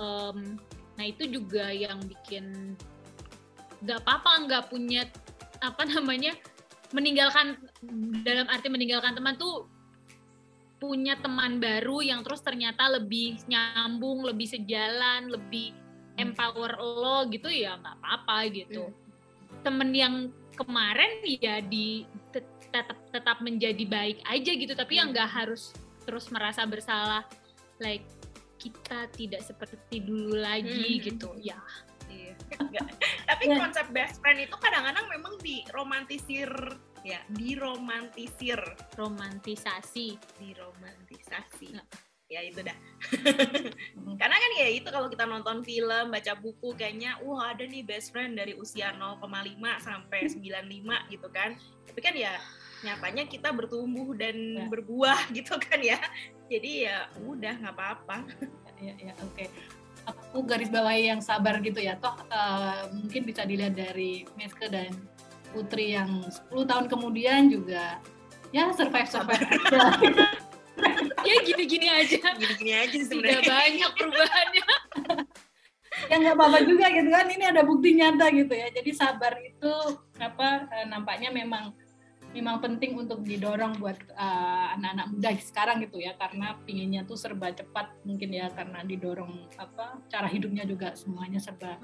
um, 0.00 0.56
Nah 1.02 1.10
itu 1.10 1.26
juga 1.26 1.66
yang 1.74 1.98
bikin 2.06 2.78
nggak 3.82 4.06
apa-apa 4.06 4.46
nggak 4.46 4.64
punya 4.70 5.02
apa 5.58 5.82
namanya 5.82 6.38
meninggalkan 6.94 7.58
dalam 8.22 8.46
arti 8.46 8.70
meninggalkan 8.70 9.10
teman 9.10 9.34
tuh 9.34 9.66
punya 10.78 11.18
teman 11.18 11.58
baru 11.58 12.06
yang 12.06 12.22
terus 12.22 12.38
ternyata 12.46 12.86
lebih 12.86 13.42
nyambung, 13.50 14.22
lebih 14.22 14.46
sejalan, 14.46 15.26
lebih 15.26 15.74
empower 16.22 16.78
lo 16.78 17.26
gitu 17.34 17.50
ya 17.50 17.82
nggak 17.82 17.98
apa-apa 17.98 18.38
gitu. 18.54 18.86
Hmm. 18.86 18.94
Temen 19.66 19.90
yang 19.90 20.14
kemarin 20.54 21.18
ya 21.26 21.58
di 21.58 22.06
tetap 22.30 22.94
tetap 23.10 23.42
menjadi 23.42 23.82
baik 23.90 24.22
aja 24.30 24.52
gitu, 24.54 24.70
tapi 24.78 24.94
hmm. 24.94 25.00
yang 25.02 25.08
nggak 25.10 25.30
harus 25.34 25.74
terus 26.06 26.30
merasa 26.30 26.62
bersalah 26.62 27.26
like 27.82 28.06
kita 28.62 29.10
tidak 29.10 29.42
seperti 29.42 29.98
dulu 29.98 30.38
lagi 30.38 31.02
hmm. 31.02 31.02
gitu 31.02 31.34
ya 31.42 31.58
iya 32.06 32.32
Tapi 33.42 33.48
yeah. 33.48 33.58
konsep 33.58 33.86
best 33.90 34.20
friend 34.20 34.44
itu 34.44 34.56
kadang-kadang 34.60 35.08
memang 35.08 35.34
diromantisir 35.40 36.52
ya, 37.02 37.18
diromantisir, 37.34 38.60
romantisasi, 38.94 40.14
diromantisasi. 40.38 41.74
Nah. 41.74 41.86
Ya 42.32 42.40
itu 42.40 42.64
dah. 42.64 42.72
Karena 44.20 44.36
kan 44.40 44.50
ya 44.56 44.68
itu 44.72 44.88
kalau 44.88 45.12
kita 45.12 45.28
nonton 45.28 45.60
film, 45.60 46.08
baca 46.08 46.32
buku 46.40 46.72
kayaknya 46.72 47.20
wah 47.20 47.52
ada 47.52 47.68
nih 47.68 47.84
best 47.84 48.08
friend 48.08 48.40
dari 48.40 48.56
usia 48.56 48.96
0,5 48.96 49.26
sampai 49.84 50.30
95 50.32 51.12
gitu 51.12 51.28
kan. 51.28 51.52
Tapi 51.84 52.00
kan 52.00 52.14
ya 52.16 52.40
nyatanya 52.82 53.24
kita 53.30 53.54
bertumbuh 53.54 54.14
dan 54.18 54.36
ya. 54.36 54.66
berbuah 54.68 55.28
gitu 55.36 55.58
kan 55.58 55.80
ya. 55.82 55.98
Jadi 56.50 56.86
ya 56.90 57.08
udah 57.22 57.54
nggak 57.62 57.74
apa-apa. 57.74 58.26
Ya, 58.82 58.94
ya, 58.98 59.14
oke. 59.22 59.34
Okay 59.38 59.48
aku 60.06 60.42
garis 60.42 60.70
bawahi 60.72 61.12
yang 61.12 61.20
sabar 61.22 61.62
gitu 61.62 61.78
ya 61.78 61.94
toh 61.98 62.14
uh, 62.32 62.88
mungkin 62.90 63.22
bisa 63.22 63.46
dilihat 63.46 63.76
dari 63.76 64.26
Meske 64.34 64.66
dan 64.66 64.90
Putri 65.52 65.92
yang 65.92 66.24
10 66.24 66.50
tahun 66.64 66.86
kemudian 66.88 67.52
juga 67.52 68.00
ya 68.50 68.72
survive 68.72 69.08
survive 69.08 69.44
ya 71.28 71.36
gini-gini 71.44 71.86
aja 71.92 72.18
gini-gini 72.34 72.72
aja 72.72 72.96
sebenarnya 73.04 73.40
tidak 73.44 73.52
banyak 73.60 73.90
perubahannya 73.94 74.66
ya 76.10 76.14
nggak 76.18 76.34
apa-apa 76.34 76.58
juga 76.64 76.86
gitu 76.88 77.08
kan 77.12 77.26
ini 77.28 77.44
ada 77.44 77.62
bukti 77.62 77.88
nyata 77.94 78.26
gitu 78.32 78.52
ya 78.56 78.66
jadi 78.72 78.90
sabar 78.96 79.36
itu 79.38 79.72
apa 80.18 80.66
eh, 80.72 80.86
nampaknya 80.88 81.30
memang 81.30 81.76
memang 82.32 82.64
penting 82.64 82.96
untuk 82.96 83.20
didorong 83.20 83.76
buat 83.76 83.96
uh, 84.16 84.74
anak-anak 84.76 85.06
muda 85.12 85.30
sekarang 85.38 85.84
gitu 85.84 86.00
ya 86.00 86.16
karena 86.16 86.56
pinginnya 86.64 87.04
tuh 87.04 87.20
serba 87.20 87.52
cepat 87.52 87.92
mungkin 88.08 88.32
ya 88.32 88.48
karena 88.52 88.80
didorong 88.82 89.52
apa 89.60 90.00
cara 90.08 90.26
hidupnya 90.26 90.64
juga 90.64 90.96
semuanya 90.96 91.38
serba 91.38 91.76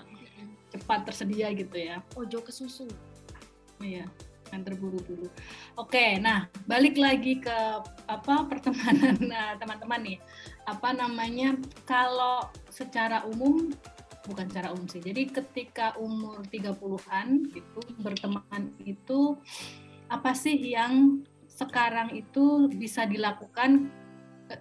cepat 0.73 1.09
tersedia 1.09 1.53
gitu 1.57 1.77
ya. 1.77 2.01
Ojo 2.17 2.45
ke 2.45 2.53
susu. 2.53 2.89
Iya, 3.79 4.11
yang 4.51 4.63
terburu-buru. 4.65 5.29
Oke, 5.79 6.19
nah 6.19 6.51
balik 6.67 6.99
lagi 6.99 7.39
ke 7.39 7.59
apa 8.09 8.45
pertemanan 8.49 9.17
nah, 9.33 9.55
teman-teman 9.57 10.01
nih. 10.03 10.19
Apa 10.67 10.93
namanya? 10.93 11.57
Kalau 11.87 12.49
secara 12.69 13.25
umum 13.29 13.73
bukan 14.29 14.47
secara 14.51 14.77
umum 14.77 14.85
sih. 14.91 15.01
Jadi 15.01 15.33
ketika 15.33 15.97
umur 15.97 16.45
30-an 16.53 17.49
gitu 17.49 17.81
berteman 18.03 18.77
itu 18.85 19.41
apa 20.09 20.33
sih 20.33 20.57
yang 20.57 21.23
sekarang 21.49 22.13
itu 22.17 22.69
bisa 22.73 23.05
dilakukan 23.05 23.93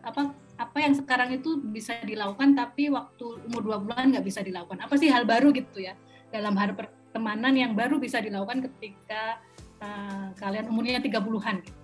apa 0.03 0.35
apa 0.57 0.77
yang 0.81 0.93
sekarang 0.97 1.37
itu 1.37 1.61
bisa 1.61 1.95
dilakukan 2.03 2.57
tapi 2.57 2.89
waktu 2.89 3.39
umur 3.47 3.61
dua 3.61 3.77
bulan 3.79 4.11
nggak 4.11 4.25
bisa 4.25 4.41
dilakukan 4.41 4.81
apa 4.83 4.93
sih 4.97 5.07
hal 5.07 5.23
baru 5.23 5.53
gitu 5.53 5.79
ya 5.79 5.93
dalam 6.33 6.57
hal 6.57 6.73
pertemanan 6.73 7.53
yang 7.55 7.71
baru 7.77 8.01
bisa 8.01 8.19
dilakukan 8.19 8.65
ketika 8.67 9.39
uh, 9.79 10.33
kalian 10.35 10.67
umurnya 10.67 10.99
tiga 10.99 11.21
puluhan 11.21 11.61
gitu. 11.63 11.77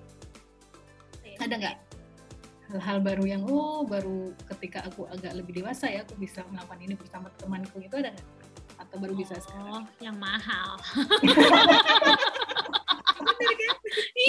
ada 1.40 1.56
nggak 1.56 1.78
hal-hal 2.74 2.98
baru 3.06 3.24
yang 3.30 3.42
oh 3.46 3.86
baru 3.86 4.34
ketika 4.56 4.82
aku 4.90 5.06
agak 5.08 5.38
lebih 5.38 5.62
dewasa 5.62 5.88
ya 5.88 6.02
aku 6.02 6.18
bisa 6.18 6.42
melakukan 6.50 6.80
ini 6.82 6.98
bersama 6.98 7.30
temanku 7.38 7.78
itu 7.80 7.96
ada 8.02 8.10
nggak 8.12 8.28
atau 8.74 8.96
baru 9.00 9.14
bisa 9.16 9.38
sekarang? 9.38 9.86
Oh, 9.86 9.86
yang 10.02 10.18
mahal. 10.18 10.78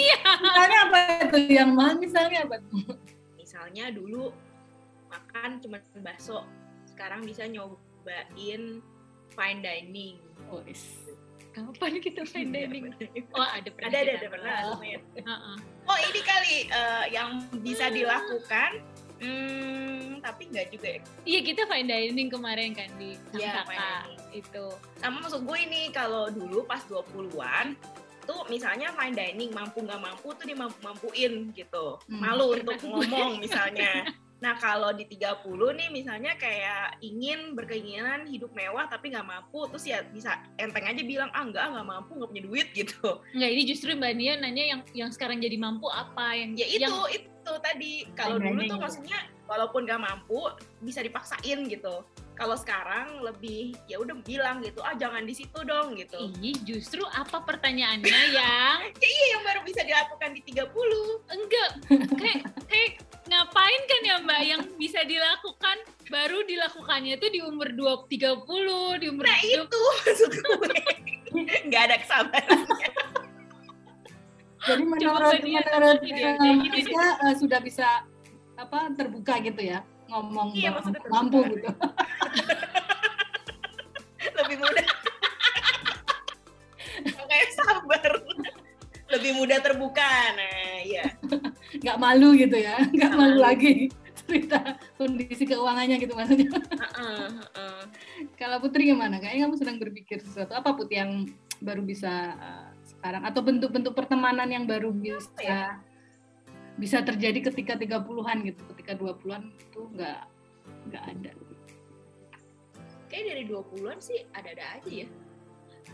iya. 0.01 0.19
Misalnya 0.41 0.79
apa 0.89 0.99
itu 1.27 1.39
yang 1.51 1.71
mahal? 1.73 1.95
Misalnya 1.99 2.39
apa 2.47 2.57
Misalnya 3.39 3.85
dulu 3.95 4.35
makan 5.11 5.63
cuma 5.63 5.79
bakso, 6.03 6.43
sekarang 6.91 7.23
bisa 7.23 7.47
nyobain 7.47 8.83
fine 9.35 9.61
dining. 9.63 10.19
Oh, 10.51 10.61
is. 10.67 10.83
Kapan 11.55 12.03
kita 12.03 12.27
fine 12.27 12.51
iya, 12.51 12.67
dining? 12.67 12.85
Oh, 13.31 13.47
ada 13.47 13.71
pernah. 13.71 13.89
Ada, 13.95 13.99
ada, 14.03 14.13
ada 14.19 14.29
pernah. 14.29 14.55
Oh. 14.75 15.95
oh, 15.95 15.99
ini 16.11 16.21
kali 16.27 16.57
uh, 16.75 17.05
yang 17.15 17.47
bisa 17.63 17.95
dilakukan 17.95 18.83
Hmm, 19.23 20.19
tapi 20.21 20.51
nggak 20.51 20.67
juga 20.75 20.89
ya. 20.99 21.01
Iya 21.25 21.41
kita 21.47 21.63
fine 21.71 21.87
dining 21.89 22.29
kemarin 22.29 22.75
kan 22.75 22.91
di 22.99 23.15
ya, 23.39 23.63
itu. 24.35 24.67
Sama 24.99 25.23
maksud 25.23 25.47
gue 25.47 25.59
ini 25.65 25.89
kalau 25.95 26.29
dulu 26.29 26.67
pas 26.67 26.83
20-an 26.85 27.79
tuh 28.25 28.45
misalnya 28.51 28.91
fine 28.93 29.15
dining 29.17 29.51
mampu 29.53 29.85
nggak 29.85 30.01
mampu 30.01 30.33
tuh 30.37 30.47
dimampu-mampuin 30.49 31.53
gitu. 31.55 32.01
Hmm. 32.09 32.21
Malu 32.21 32.59
untuk 32.59 32.81
ngomong 32.83 33.39
misalnya. 33.45 34.11
Nah 34.43 34.61
kalau 34.61 34.93
di 34.93 35.09
30 35.09 35.47
nih 35.49 35.89
misalnya 35.89 36.37
kayak 36.37 37.01
ingin 37.01 37.57
berkeinginan 37.57 38.29
hidup 38.29 38.53
mewah 38.53 38.85
tapi 38.85 39.09
nggak 39.09 39.25
mampu 39.25 39.65
terus 39.73 39.89
ya 39.89 40.05
bisa 40.13 40.37
enteng 40.61 40.85
aja 40.85 41.01
bilang 41.01 41.33
ah 41.33 41.49
nggak 41.49 41.65
nggak 41.65 41.87
mampu 41.87 42.11
nggak 42.21 42.29
punya 42.29 42.45
duit 42.45 42.69
gitu. 42.77 43.25
Nggak 43.33 43.51
ini 43.57 43.63
justru 43.65 43.97
mbak 43.97 44.13
Nia 44.13 44.37
nanya 44.37 44.65
yang 44.77 44.81
yang 44.93 45.11
sekarang 45.15 45.41
jadi 45.41 45.57
mampu 45.57 45.89
apa 45.89 46.37
yang 46.37 46.53
ya 46.61 46.69
itu 46.69 46.85
yang... 46.85 47.09
itu 47.09 47.53
tadi 47.65 47.93
kalau 48.13 48.37
dulu 48.37 48.61
tuh 48.69 48.81
maksudnya 48.81 49.19
walaupun 49.49 49.89
nggak 49.89 50.01
mampu 50.01 50.41
bisa 50.85 51.01
dipaksain 51.01 51.65
gitu 51.69 52.05
kalau 52.35 52.59
sekarang 52.59 53.23
lebih 53.23 53.79
ya 53.87 54.03
udah 54.03 54.19
bilang 54.27 54.59
gitu 54.61 54.83
ah 54.83 54.95
jangan 54.99 55.23
di 55.23 55.35
situ 55.35 55.59
dong 55.63 55.95
gitu. 55.95 56.35
Ih, 56.43 56.59
justru 56.67 57.03
apa 57.15 57.47
pertanyaannya 57.47 58.11
yang 58.37 58.79
ya 58.91 58.91
iya 58.99 59.27
yang 59.39 59.43
baru 59.47 59.61
bisa 59.63 59.87
dilakukan 59.87 60.35
di 60.35 60.43
30 60.43 60.67
enggak 61.31 61.71
kayak 62.19 62.41
kayak 62.67 62.91
ngapain 63.25 63.83
kan 63.89 64.01
ya 64.05 64.17
mbak 64.21 64.43
yang 64.45 64.63
bisa 64.77 65.01
dilakukan 65.07 65.79
baru 66.13 66.45
dilakukannya 66.45 67.17
tuh 67.17 67.31
di 67.33 67.41
umur 67.41 67.73
20 67.73 68.11
30 68.11 69.01
di 69.01 69.07
umur 69.09 69.25
nah 69.25 69.41
20. 69.41 69.65
itu 69.65 69.83
maksud 70.05 70.31
gue. 70.35 70.79
Nggak 71.71 71.83
ada 71.91 71.97
kesabarannya. 71.99 72.91
Jadi 74.65 74.83
menurut 74.87 75.41
menurut 75.45 76.01
Indonesia 76.41 77.05
uh, 77.21 77.35
sudah 77.37 77.61
bisa 77.61 77.89
apa 78.55 78.93
terbuka 78.97 79.43
gitu 79.43 79.61
ya 79.61 79.83
ngomong 80.09 80.53
iya, 80.55 80.71
mampu 81.11 81.43
gitu. 81.49 81.69
Lebih 89.25 89.41
mudah 89.41 89.59
terbuka. 89.65 90.13
Nah, 90.37 90.85
iya. 90.85 91.09
Gak 91.89 91.97
malu 91.97 92.37
gitu 92.37 92.61
ya. 92.61 92.77
Gak 92.93 93.17
malu, 93.17 93.41
malu 93.41 93.49
lagi 93.49 93.89
cerita 94.21 94.77
kondisi 95.01 95.49
keuangannya 95.49 95.97
gitu 95.97 96.13
maksudnya. 96.13 96.53
Uh, 96.53 97.01
uh, 97.01 97.29
uh. 97.57 97.83
Kalau 98.37 98.61
Putri 98.61 98.93
gimana? 98.93 99.17
Kayaknya 99.17 99.49
kamu 99.49 99.57
sedang 99.57 99.81
berpikir 99.81 100.21
sesuatu 100.21 100.53
apa 100.53 100.77
Putri 100.77 101.01
yang 101.01 101.25
baru 101.65 101.81
bisa 101.81 102.37
uh, 102.37 102.69
sekarang 102.85 103.25
atau 103.25 103.41
bentuk-bentuk 103.41 103.97
pertemanan 103.97 104.53
yang 104.53 104.69
baru 104.69 104.93
bisa 104.93 105.33
ya? 105.41 105.81
bisa 106.77 107.01
terjadi 107.01 107.49
ketika 107.49 107.81
30-an 107.81 108.45
gitu. 108.45 108.61
Ketika 108.77 108.93
20-an 108.93 109.49
itu 109.57 109.81
nggak 109.97 110.21
nggak 110.93 111.05
ada 111.17 111.33
kayak 113.15 113.31
dari 113.31 113.43
20-an 113.47 113.99
sih 114.03 114.27
ada-ada 114.35 114.65
aja 114.75 114.91
ya 114.91 115.09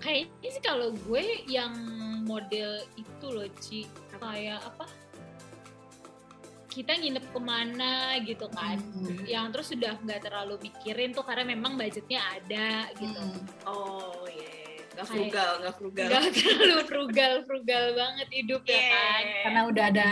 kayaknya 0.01 0.49
sih 0.49 0.63
kalau 0.65 0.91
gue 1.07 1.45
yang 1.47 1.73
model 2.25 2.81
itu 2.97 3.27
loh 3.29 3.49
Ci 3.61 3.85
kayak 4.17 4.61
apa 4.65 4.89
kita 6.71 6.95
nginep 6.95 7.27
ke 7.35 7.41
mana 7.43 8.17
gitu 8.23 8.47
kan 8.55 8.79
hmm. 8.79 9.27
yang 9.27 9.51
terus 9.51 9.75
sudah 9.75 9.99
nggak 10.01 10.23
terlalu 10.23 10.71
mikirin 10.71 11.11
tuh 11.11 11.27
karena 11.27 11.43
memang 11.43 11.75
budgetnya 11.75 12.23
ada 12.39 12.89
gitu 12.97 13.21
hmm. 13.21 13.69
oh 13.69 14.25
iya 14.31 14.43
yeah. 14.43 14.59
Gak 14.91 15.07
frugal, 15.07 15.51
nggak 15.63 15.75
frugal. 15.81 16.09
Gak 16.13 16.25
terlalu 16.37 16.83
frugal, 16.85 17.33
frugal 17.47 17.85
banget 17.97 18.29
hidup 18.37 18.63
yeah. 18.69 18.75
ya 18.75 18.83
kan. 18.91 19.23
Karena 19.47 19.61
udah 19.71 19.85
ada 19.87 20.11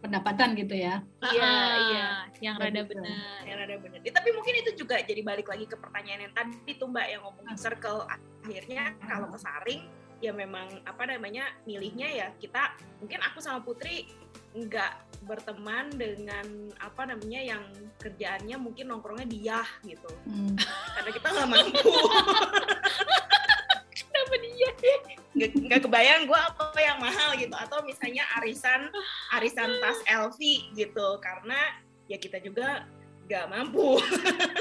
pendapatan 0.00 0.56
gitu 0.56 0.74
ya. 0.74 1.04
Iya, 1.20 1.44
ah, 1.44 1.74
iya, 1.92 2.06
yang 2.40 2.56
rada 2.56 2.82
benar. 2.88 3.44
Yang 3.44 3.56
rada 3.60 3.76
benar. 3.84 3.98
Ya, 4.00 4.12
tapi 4.16 4.28
mungkin 4.32 4.54
itu 4.64 4.70
juga 4.80 4.96
jadi 5.04 5.20
balik 5.20 5.52
lagi 5.52 5.68
ke 5.68 5.76
pertanyaan 5.76 6.28
yang 6.28 6.34
tadi 6.34 6.72
tuh 6.80 6.88
Mbak 6.88 7.06
yang 7.12 7.20
ngomongin 7.22 7.54
ah. 7.54 7.60
circle. 7.60 8.00
Akhirnya 8.08 8.96
kalau 9.04 9.28
kesaring 9.28 9.84
ya 10.20 10.36
memang 10.36 10.68
apa 10.84 11.08
namanya 11.08 11.48
milihnya 11.64 12.08
ya 12.12 12.28
kita 12.36 12.76
mungkin 13.00 13.24
aku 13.24 13.40
sama 13.40 13.64
Putri 13.64 14.04
nggak 14.52 15.24
berteman 15.24 15.88
dengan 15.96 16.44
apa 16.76 17.08
namanya 17.08 17.56
yang 17.56 17.64
kerjaannya 17.96 18.56
mungkin 18.60 18.92
nongkrongnya 18.92 19.28
dia 19.28 19.60
gitu 19.80 20.12
hmm. 20.28 20.60
karena 20.96 21.10
kita 21.12 21.26
nggak 21.32 21.48
mampu 21.48 21.88
nggak 25.48 25.80
kebayang 25.88 26.28
gue 26.28 26.40
apa 26.40 26.80
yang 26.80 26.98
mahal 27.00 27.30
gitu. 27.38 27.54
Atau 27.56 27.80
misalnya 27.86 28.24
arisan 28.40 28.92
arisan 29.32 29.70
tas 29.80 30.00
LV 30.04 30.40
gitu. 30.76 31.06
Karena 31.24 31.80
ya 32.10 32.20
kita 32.20 32.42
juga 32.44 32.84
nggak 33.30 33.46
mampu. 33.46 33.96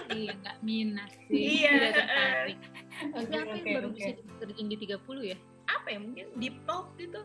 Iya 0.09 0.33
nggak 0.41 0.57
minat 0.65 1.11
sih. 1.29 1.61
Iya 1.61 1.69
tidak 1.69 1.93
tertarik. 1.93 2.59
Okay, 2.59 3.05
apa 3.05 3.19
okay, 3.21 3.53
yang 3.61 3.75
baru 3.77 3.87
okay. 3.93 3.95
bisa 3.95 4.09
dikerjain 4.17 4.67
di 4.67 4.77
30 4.89 5.31
ya? 5.31 5.37
Apa 5.69 5.87
ya? 5.93 5.99
Mungkin 6.01 6.25
deep 6.41 6.55
talk 6.65 6.85
gitu. 6.97 7.21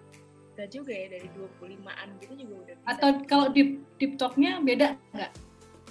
Gak 0.55 0.69
juga 0.71 0.93
ya 0.95 1.07
dari 1.11 1.29
25-an 1.35 2.09
gitu 2.23 2.33
juga 2.39 2.55
udah 2.63 2.75
bisa. 2.79 2.89
Atau 2.95 3.09
kalau 3.27 3.47
deep, 3.51 3.83
deep 3.99 4.13
talk-nya 4.21 4.61
beda 4.61 4.95
nggak? 5.17 5.33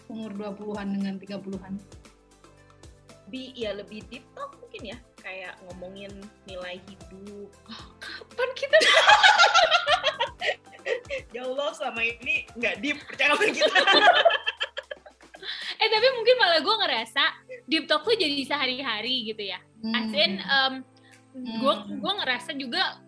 Umur 0.07 0.31
20-an 0.37 0.87
dengan 0.95 1.13
30-an? 1.17 1.73
Lebih, 3.27 3.47
ya 3.57 3.71
lebih 3.73 4.05
deep 4.13 4.23
talk 4.37 4.53
mungkin 4.61 4.93
ya 4.93 4.97
kayak 5.23 5.55
ngomongin 5.65 6.11
nilai 6.43 6.77
hidup. 6.83 7.49
Kapan 7.97 8.49
kita 8.53 8.77
ya 11.35 11.41
Allah 11.43 11.69
selama 11.73 12.01
ini 12.03 12.45
nggak 12.53 12.75
deep 12.83 12.97
percakapan 13.07 13.49
kita. 13.55 13.73
eh 15.81 15.89
tapi 15.89 16.07
mungkin 16.15 16.35
malah 16.37 16.59
gue 16.59 16.75
ngerasa 16.85 17.23
deep 17.65 17.85
talk 17.87 18.03
tuh 18.03 18.13
jadi 18.13 18.43
sehari-hari 18.43 19.25
gitu 19.25 19.43
ya. 19.43 19.59
As 19.89 20.11
in, 20.11 20.39
um, 20.43 20.73
gue 21.33 21.73
Hmm. 21.73 21.97
gue 21.97 22.13
ngerasa 22.13 22.53
juga 22.53 23.01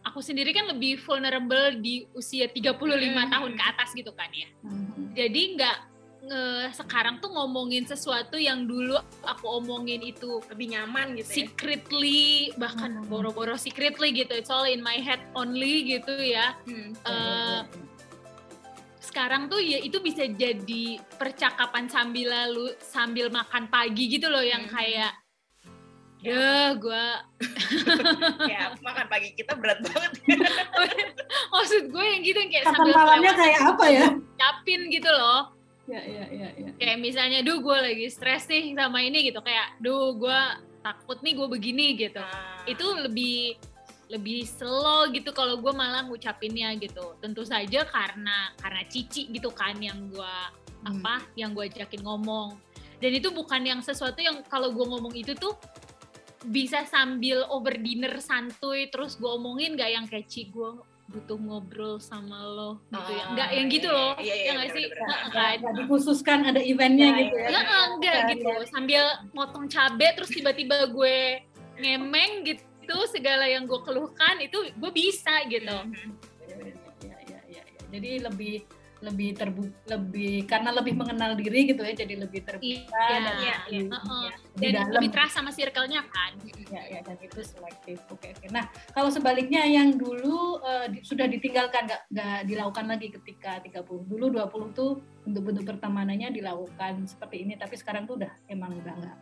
aku 0.00 0.22
sendiri 0.22 0.54
kan 0.54 0.68
lebih 0.68 1.00
vulnerable 1.02 1.74
di 1.76 2.06
usia 2.14 2.46
35 2.46 3.18
Hmm. 3.18 3.28
tahun 3.28 3.52
ke 3.56 3.64
atas 3.66 3.88
gitu 3.92 4.14
kan 4.14 4.30
ya. 4.30 4.48
Mhm. 4.62 5.12
Jadi 5.12 5.42
nggak 5.58 5.76
nge- 6.28 6.70
sekarang 6.74 7.18
tuh 7.18 7.30
ngomongin 7.30 7.82
sesuatu 7.82 8.36
yang 8.36 8.62
dulu 8.62 8.94
aku 9.22 9.46
omongin 9.54 10.00
itu 10.02 10.38
Lebih 10.46 10.66
nyaman 10.70 11.14
gitu 11.14 11.26
ya. 11.26 11.34
secretly 11.42 12.22
bahkan 12.54 12.94
Hmm. 12.94 13.06
boro-boro 13.06 13.56
secretly 13.56 14.12
gitu 14.12 14.32
it's 14.32 14.48
all 14.48 14.64
in 14.64 14.80
my 14.80 14.96
head 14.96 15.18
only 15.32 15.88
gitu 15.88 16.12
ya 16.14 16.52
Hmm. 16.62 16.92
Eh, 16.94 17.60
sekarang 19.00 19.48
tuh 19.48 19.58
ya 19.58 19.78
itu 19.78 19.98
bisa 19.98 20.28
jadi 20.28 20.84
percakapan 21.12 21.88
sambil 21.88 22.28
lalu 22.28 22.70
sambil 22.78 23.26
makan 23.28 23.66
pagi 23.66 24.06
gitu 24.08 24.28
loh 24.28 24.40
yang 24.40 24.62
Hmm. 24.62 24.74
kayak 24.74 25.12
ya 26.18 26.74
gue 26.74 27.04
ya 28.50 28.74
makan 28.76 29.06
pagi 29.06 29.32
kita 29.32 29.54
berat 29.54 29.78
banget. 29.80 30.12
maksud 31.54 31.82
gue 31.86 32.04
yang 32.04 32.20
gitu 32.20 32.36
yang 32.36 32.50
kayak 32.50 32.66
Kapan 32.66 32.74
sambil 32.76 32.94
malamnya 32.96 33.32
kayak 33.34 33.60
apa 33.64 33.84
ya? 33.86 34.06
capin 34.34 34.80
gitu 34.88 35.06
loh 35.08 35.54
Ya, 35.88 36.04
ya, 36.04 36.24
ya, 36.28 36.48
ya. 36.52 36.70
kayak 36.76 36.98
misalnya 37.00 37.40
duh 37.40 37.64
gue 37.64 37.78
lagi 37.80 38.06
stres 38.12 38.44
nih 38.44 38.76
sama 38.76 39.00
ini 39.00 39.32
gitu. 39.32 39.40
Kayak 39.40 39.80
duh 39.80 40.12
gue 40.20 40.40
takut 40.84 41.16
nih 41.24 41.32
gue 41.32 41.48
begini 41.48 41.86
gitu. 41.96 42.20
Nah, 42.20 42.60
itu 42.68 42.84
lebih 43.08 43.56
lebih 44.08 44.44
slow 44.44 45.08
gitu 45.12 45.32
kalau 45.32 45.56
gue 45.56 45.72
malah 45.72 46.04
ngucapinnya 46.04 46.76
gitu. 46.76 47.16
Tentu 47.24 47.40
saja 47.48 47.88
karena 47.88 48.52
karena 48.60 48.84
cici 48.84 49.32
gitu 49.32 49.48
kan 49.48 49.80
yang 49.80 50.12
gue 50.12 50.34
Hmm. 50.84 51.02
apa 51.02 51.26
yang 51.34 51.54
gue 51.54 51.66
ajakin 51.66 52.02
ngomong. 52.06 52.54
Dan 52.98 53.14
itu 53.14 53.30
bukan 53.30 53.62
yang 53.62 53.80
sesuatu 53.82 54.18
yang 54.18 54.42
kalau 54.46 54.74
gue 54.74 54.86
ngomong 54.86 55.14
itu 55.14 55.34
tuh 55.34 55.54
bisa 56.46 56.86
sambil 56.86 57.46
over 57.50 57.74
dinner 57.78 58.22
santuy 58.22 58.86
terus 58.90 59.18
gue 59.18 59.26
omongin 59.26 59.74
gak 59.74 59.90
yang 59.90 60.06
kayak 60.06 60.30
gue 60.30 60.70
butuh 61.08 61.38
ngobrol 61.38 61.96
sama 61.98 62.36
lo 62.38 62.84
gitu 62.86 63.10
ya 63.10 63.24
Ah, 63.24 63.32
nggak 63.32 63.48
yang 63.50 63.68
gitu 63.68 63.88
loh 63.88 64.12
iya, 64.18 64.28
iya, 64.30 64.44
ya 64.44 64.52
nggak 64.54 64.68
bener, 64.68 64.76
sih 64.76 64.86
Nggak 64.86 65.20
bener. 65.24 65.56
kan 65.58 65.72
dikhususkan 65.74 66.38
ada 66.44 66.60
eventnya 66.60 67.06
Ya, 67.06 67.16
gitu 67.18 67.34
ya. 67.34 67.48
Nggak, 67.48 67.64
enggak 67.88 68.14
Iya, 68.14 68.28
gitu 68.30 68.50
sambil 68.68 69.02
motong 69.32 69.66
cabe 69.66 70.06
terus 70.12 70.28
tiba-tiba 70.28 70.76
gue 70.86 71.18
ngemeng 71.76 72.32
gitu 72.44 72.96
segala 73.08 73.44
yang 73.44 73.64
gue 73.64 73.80
keluhkan 73.80 74.36
itu 74.38 74.68
gue 74.70 74.90
bisa 74.92 75.32
gitu 75.46 75.76
Mhm. 75.80 76.12
Ya, 77.00 77.16
ya, 77.24 77.40
ya, 77.48 77.62
ya. 77.64 77.80
Jadi 77.88 78.10
lebih 78.20 78.54
lebih 78.98 79.30
terbu 79.38 79.62
lebih 79.86 80.42
karena 80.44 80.74
lebih 80.74 80.98
mengenal 80.98 81.38
diri 81.38 81.70
gitu 81.70 81.86
ya 81.86 81.94
jadi 81.94 82.14
lebih 82.18 82.42
terbuka 82.42 82.98
Iya, 82.98 83.18
dan 83.22 83.34
iya, 83.38 83.56
lebih, 83.70 83.82
Heeh. 83.94 84.22
ya, 84.26 84.34
lebih 84.34 84.58
dan 84.58 84.72
dalam 84.74 84.92
lebih 84.98 85.10
terasa 85.14 85.34
sama 85.38 85.50
circle-nya 85.54 86.02
kan 86.10 86.32
ya, 86.66 86.82
ya 86.82 87.00
dan 87.06 87.16
itu 87.22 87.40
selektif 87.46 88.02
oke 88.10 88.26
oke 88.26 88.46
nah 88.50 88.66
kalau 88.90 89.06
sebaliknya 89.06 89.62
yang 89.62 89.94
dulu 89.94 90.58
eh, 90.60 90.86
di- 90.90 91.04
sudah 91.06 91.30
ditinggalkan 91.30 91.86
nggak 91.86 92.02
nggak 92.10 92.38
dilakukan 92.50 92.86
lagi 92.90 93.06
ketika 93.14 93.62
30 93.62 93.86
dulu 94.10 94.34
20 94.34 94.74
tuh 94.74 94.98
bentuk-bentuk 95.22 95.62
pertemanannya 95.62 96.34
dilakukan 96.34 97.06
seperti 97.06 97.46
ini 97.46 97.54
tapi 97.54 97.78
sekarang 97.78 98.02
tuh 98.02 98.18
udah 98.18 98.32
emang 98.50 98.74
udah 98.82 98.94
nggak 98.98 99.16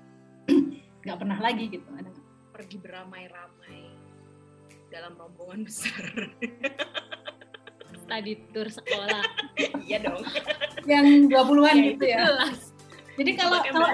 nggak 1.05 1.19
pernah 1.21 1.39
lagi 1.39 1.69
gitu 1.69 1.87
ada? 1.93 2.11
Pergi 2.51 2.81
beramai-ramai 2.81 3.93
dalam 4.89 5.13
rombongan 5.15 5.63
besar. 5.63 6.01
tadi 8.07 8.33
tur 8.55 8.67
sekolah. 8.71 9.23
Iya 9.87 10.03
dong. 10.03 10.23
yang 10.87 11.31
20-an 11.31 11.77
Ya, 11.79 11.83
gitu 11.95 11.95
itu 11.95 12.05
ya? 12.11 12.19
jelas. 12.27 12.61
Jadi 13.17 13.31
kalau 13.39 13.59
kalau 13.65 13.89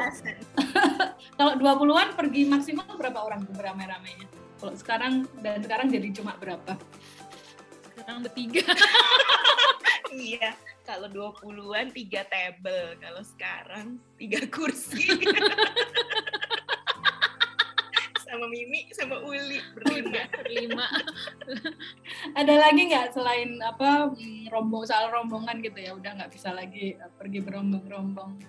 kalau 1.39 1.53
20-an 1.85 2.09
pergi 2.17 2.49
maksimal 2.49 2.89
berapa 2.97 3.19
orang 3.21 3.45
tuh 3.45 3.55
beramai-ramainya 3.55 4.27
kalau 4.57 4.73
sekarang 4.79 5.27
dan 5.45 5.61
sekarang 5.61 5.91
jadi 5.91 6.09
cuma 6.17 6.39
berapa? 6.39 6.79
Sekarang 7.93 8.23
bertiga. 8.23 8.63
Iya, 10.13 10.53
kalau 10.85 11.09
20-an 11.09 11.89
tiga 11.97 12.29
table, 12.29 13.01
kalau 13.01 13.25
sekarang 13.25 13.97
tiga 14.21 14.45
kursi. 14.45 15.09
Sama 18.33 18.49
Mimi, 18.49 18.89
sama 18.97 19.21
Uli 19.21 19.61
berlima. 19.77 20.25
lima 20.49 20.87
ada 22.41 22.55
lagi 22.57 22.89
nggak 22.89 23.13
selain 23.13 23.61
apa 23.61 24.09
mm, 24.09 24.49
rombong 24.49 24.89
soal 24.89 25.13
rombongan 25.13 25.61
gitu 25.61 25.77
ya 25.77 25.93
udah 25.93 26.17
nggak 26.17 26.33
bisa 26.33 26.49
lagi 26.51 26.97
eh, 26.97 27.11
pergi 27.21 27.45
berombong-rombong 27.45 28.41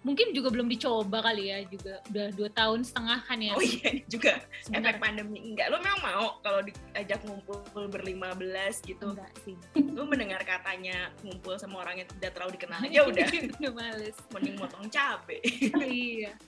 mungkin 0.00 0.30
juga 0.30 0.54
belum 0.54 0.70
dicoba 0.70 1.18
kali 1.18 1.50
ya 1.50 1.66
juga 1.66 1.98
udah 2.14 2.26
dua 2.30 2.46
tahun 2.54 2.86
setengah 2.86 3.26
kan 3.26 3.42
ya 3.42 3.52
Oh 3.52 3.64
iya, 3.64 3.90
juga 4.06 4.38
Sebenarnya 4.62 4.94
efek 4.94 5.02
pandemi. 5.02 5.38
Enggak, 5.42 5.66
lo 5.66 5.82
memang 5.82 5.98
mau 5.98 6.26
kalau 6.46 6.62
diajak 6.62 7.18
ngumpul 7.26 7.58
berlima 7.90 8.30
belas 8.38 8.78
gitu. 8.86 9.02
enggak 9.10 9.34
sih 9.42 9.58
Lo 9.74 10.06
mendengar 10.06 10.46
katanya 10.46 11.10
ngumpul 11.26 11.58
sama 11.58 11.82
orang 11.82 12.06
yang 12.06 12.08
tidak 12.22 12.38
terlalu 12.38 12.54
dikenal 12.54 12.86
aja 12.86 13.00
udah. 13.10 13.26
udah 13.58 13.72
males 13.74 14.14
Mending 14.30 14.54
motong 14.54 14.86
cabe. 14.86 15.42
iya 15.90 16.38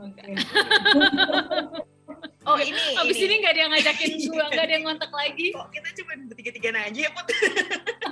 enggak 0.00 0.24
deh 0.26 0.36
Oh 2.48 2.56
ini, 2.56 2.82
Abis 3.00 3.18
ini. 3.20 3.34
nggak 3.38 3.52
ada 3.52 3.60
yang 3.60 3.72
ngajakin 3.72 4.10
gua, 4.32 4.44
nggak 4.48 4.64
ada 4.64 4.72
yang 4.72 4.84
ngontak 4.88 5.12
lagi. 5.12 5.46
kok 5.52 5.68
kita 5.70 5.88
cuma 6.00 6.12
bertiga-tigaan 6.32 6.78
aja 6.80 7.00
ya 7.06 7.10
Put? 7.12 7.26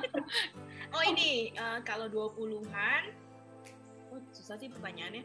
oh 0.96 1.02
ini 1.08 1.50
eh, 1.56 1.78
kalau 1.82 2.06
20-an 2.12 3.02
oh, 4.12 4.20
susah 4.36 4.56
sih 4.60 4.68
pertanyaannya. 4.68 5.24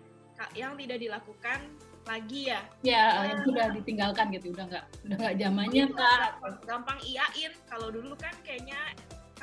Yang 0.57 0.71
tidak 0.83 0.97
dilakukan 0.99 1.59
lagi 2.03 2.41
ya? 2.51 2.59
Ya 2.83 3.03
yang 3.31 3.39
sudah 3.47 3.65
ditinggalkan 3.71 4.33
gitu 4.35 4.51
udah 4.51 4.65
nggak 4.67 4.85
udah 5.07 5.17
nggak 5.23 5.35
zamannya 5.39 5.85
kak. 5.93 6.29
gampang 6.67 6.99
iyain 7.05 7.53
kalau 7.69 7.87
dulu 7.93 8.11
kan 8.19 8.33
kayaknya 8.43 8.81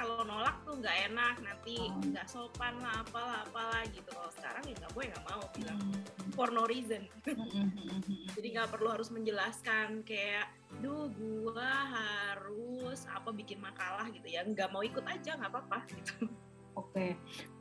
kalau 0.00 0.24
nolak 0.24 0.56
tuh 0.64 0.80
nggak 0.80 1.12
enak 1.12 1.34
nanti 1.44 1.76
Oh. 1.76 2.00
nggak 2.00 2.24
sopan 2.24 2.72
lah 2.80 3.04
apalah 3.04 3.44
apalah 3.44 3.84
gitu 3.92 4.08
kalau 4.08 4.32
sekarang 4.32 4.64
ya 4.64 4.72
nggak 4.74 4.92
boleh 4.96 5.08
nggak 5.12 5.26
mau 5.28 5.44
bilang 5.52 5.76
Hmm. 5.76 6.32
for 6.32 6.48
no 6.48 6.64
reason 6.64 7.04
Hmm, 7.28 7.36
hmm, 7.36 7.68
hmm, 7.68 8.00
hmm. 8.00 8.24
jadi 8.32 8.48
nggak 8.56 8.68
perlu 8.72 8.88
harus 8.88 9.12
menjelaskan 9.12 10.00
kayak 10.02 10.48
duh 10.80 11.12
gua 11.12 11.68
harus 11.92 13.04
apa 13.06 13.28
bikin 13.30 13.60
makalah 13.60 14.08
gitu 14.08 14.24
ya 14.24 14.40
nggak 14.42 14.72
mau 14.72 14.80
ikut 14.80 15.04
aja 15.04 15.36
nggak 15.36 15.52
apa-apa 15.52 15.84
gitu 15.92 16.24
Oke. 16.72 17.18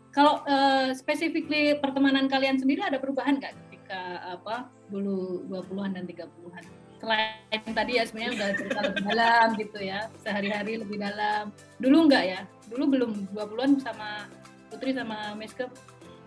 Kalau 0.09 0.41
eh, 0.43 0.93
specifically 0.93 1.75
pertemanan 1.75 2.25
kalian 2.25 2.57
sendiri 2.57 2.81
ada 2.81 2.97
perubahan 2.97 3.37
nggak 3.37 3.53
ketika 3.67 3.99
apa 4.37 4.69
dulu 4.87 5.43
20-an 5.45 5.97
dan 5.97 6.05
30-an? 6.05 6.63
Selain 6.99 7.63
tadi 7.71 7.95
ya 7.95 8.03
sebenarnya 8.03 8.31
udah 8.35 8.49
cerita 8.59 8.79
lebih 8.83 9.03
dalam 9.07 9.47
gitu 9.55 9.79
ya, 9.79 9.99
sehari-hari 10.19 10.73
lebih 10.83 10.97
dalam. 10.99 11.55
Dulu 11.79 12.11
nggak 12.11 12.23
ya? 12.27 12.43
Dulu 12.67 12.83
belum 12.91 13.11
20-an 13.31 13.79
sama 13.79 14.27
Putri 14.69 14.93
sama 14.93 15.33
Meske. 15.33 15.65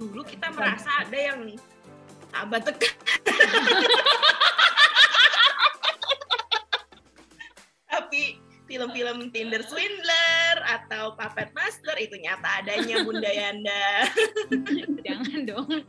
dulu 0.02 0.26
kita 0.26 0.50
merasa 0.50 0.90
ada 1.06 1.14
yang 1.14 1.54
abah 2.34 2.58
tekan 2.58 2.90
tapi 7.92 8.42
film-film 8.66 9.30
Tinder 9.30 9.62
Swindler 9.62 10.56
atau 10.64 11.14
Puppet 11.14 11.54
Master 11.54 11.94
itu 12.02 12.18
nyata 12.18 12.64
adanya 12.64 13.04
Bunda 13.04 13.30
Yanda 13.30 14.08
Jangan 15.06 15.40
dong. 15.44 15.84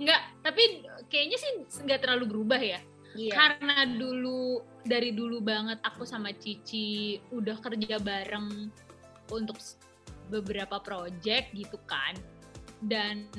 Enggak, 0.00 0.22
tapi 0.40 0.86
kayaknya 1.12 1.38
sih 1.38 1.50
nggak 1.84 2.00
terlalu 2.02 2.24
berubah 2.34 2.58
ya. 2.58 2.80
Iya 3.16 3.32
Karena 3.32 3.88
dulu 3.88 4.62
dari 4.84 5.14
dulu 5.14 5.40
banget 5.40 5.80
aku 5.82 6.04
sama 6.04 6.30
Cici 6.36 7.18
udah 7.32 7.56
kerja 7.58 7.98
bareng 7.98 8.68
untuk 9.32 9.58
beberapa 10.28 10.78
project 10.82 11.54
gitu 11.56 11.78
kan. 11.88 12.14
Dan 12.84 13.30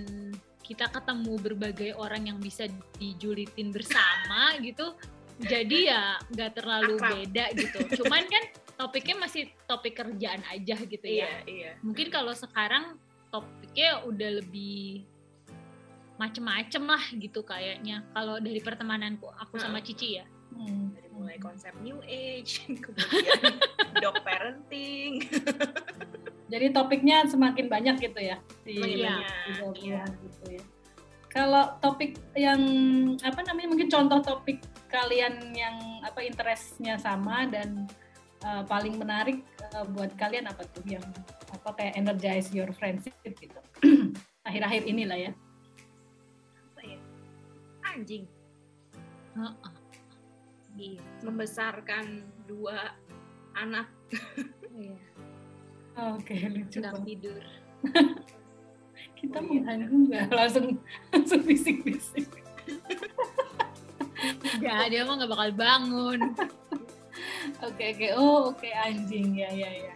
kita 0.66 0.90
ketemu 0.90 1.38
berbagai 1.38 1.92
orang 1.96 2.34
yang 2.34 2.40
bisa 2.42 2.66
dijulitin 2.98 3.70
bersama 3.70 4.56
gitu. 4.66 4.96
Jadi 5.36 5.92
ya 5.92 6.16
nggak 6.32 6.52
terlalu 6.58 6.96
Akrab. 6.96 7.12
beda 7.12 7.46
gitu. 7.54 7.80
Cuman 8.02 8.24
kan 8.26 8.44
topiknya 8.76 9.16
masih 9.28 9.44
topik 9.66 9.96
kerjaan 9.96 10.44
aja 10.52 10.76
gitu 10.84 11.08
ya. 11.08 11.28
iya 11.28 11.32
iya 11.48 11.72
mungkin 11.82 12.12
kalau 12.12 12.36
sekarang 12.36 13.00
topiknya 13.32 14.04
udah 14.08 14.44
lebih 14.44 15.08
macem-macem 16.16 16.84
lah 16.84 17.04
gitu 17.16 17.44
kayaknya. 17.44 18.04
Kalau 18.16 18.40
dari 18.40 18.60
pertemananku 18.64 19.28
aku 19.36 19.60
sama 19.60 19.84
Cici 19.84 20.20
ya. 20.20 20.26
Hmm. 20.56 20.96
dari 20.96 21.12
mulai 21.12 21.36
konsep 21.36 21.76
New 21.84 22.00
Age 22.08 22.64
kemudian 22.84 23.60
dog 24.00 24.24
parenting. 24.24 25.20
Jadi 26.54 26.72
topiknya 26.72 27.28
semakin 27.28 27.68
banyak 27.68 27.96
gitu 28.00 28.22
ya 28.22 28.40
di, 28.64 28.80
20-an 28.80 29.76
iya. 29.76 30.06
gitu 30.08 30.44
ya. 30.56 30.64
kalau 31.36 31.76
topik 31.84 32.16
yang 32.32 32.62
apa 33.20 33.44
namanya 33.44 33.68
mungkin 33.68 33.92
contoh 33.92 34.24
topik 34.24 34.64
kalian 34.88 35.52
yang 35.52 35.76
apa 36.00 36.24
interestnya 36.24 36.96
sama 36.96 37.44
dan 37.50 37.84
uh, 38.48 38.64
paling 38.64 38.96
menarik 38.96 39.44
uh, 39.76 39.84
buat 39.84 40.16
kalian 40.16 40.48
apa 40.48 40.64
tuh 40.72 40.86
yang 40.88 41.04
apa 41.52 41.76
kayak 41.76 42.00
energize 42.00 42.56
your 42.56 42.72
friendship 42.72 43.12
gitu. 43.20 43.60
Akhir-akhir 44.48 44.88
inilah 44.88 45.20
ya 45.20 45.32
anjing 47.96 48.28
uh 49.40 49.48
-uh. 49.48 49.74
Iya. 50.76 51.00
membesarkan 51.24 52.28
dua 52.44 52.92
anak 53.56 53.88
iya. 54.76 55.00
oke 56.12 56.20
okay, 56.20 56.52
lucu 56.52 56.84
tidur 57.08 57.44
kita 59.18 59.40
oh, 59.40 59.48
iya. 59.48 59.88
nggak 59.88 60.28
langsung 60.36 60.76
langsung 61.16 61.42
bisik-bisik 61.48 62.28
Enggak, 64.56 64.90
dia 64.90 65.06
mah 65.06 65.22
nggak 65.22 65.32
bakal 65.38 65.50
bangun. 65.54 66.20
Oke 67.62 67.94
oke, 67.94 67.94
okay, 67.94 68.12
oh 68.18 68.50
oke 68.50 68.58
okay, 68.58 68.74
anjing 68.74 69.38
ya 69.38 69.52
ya 69.54 69.70
ya. 69.70 69.94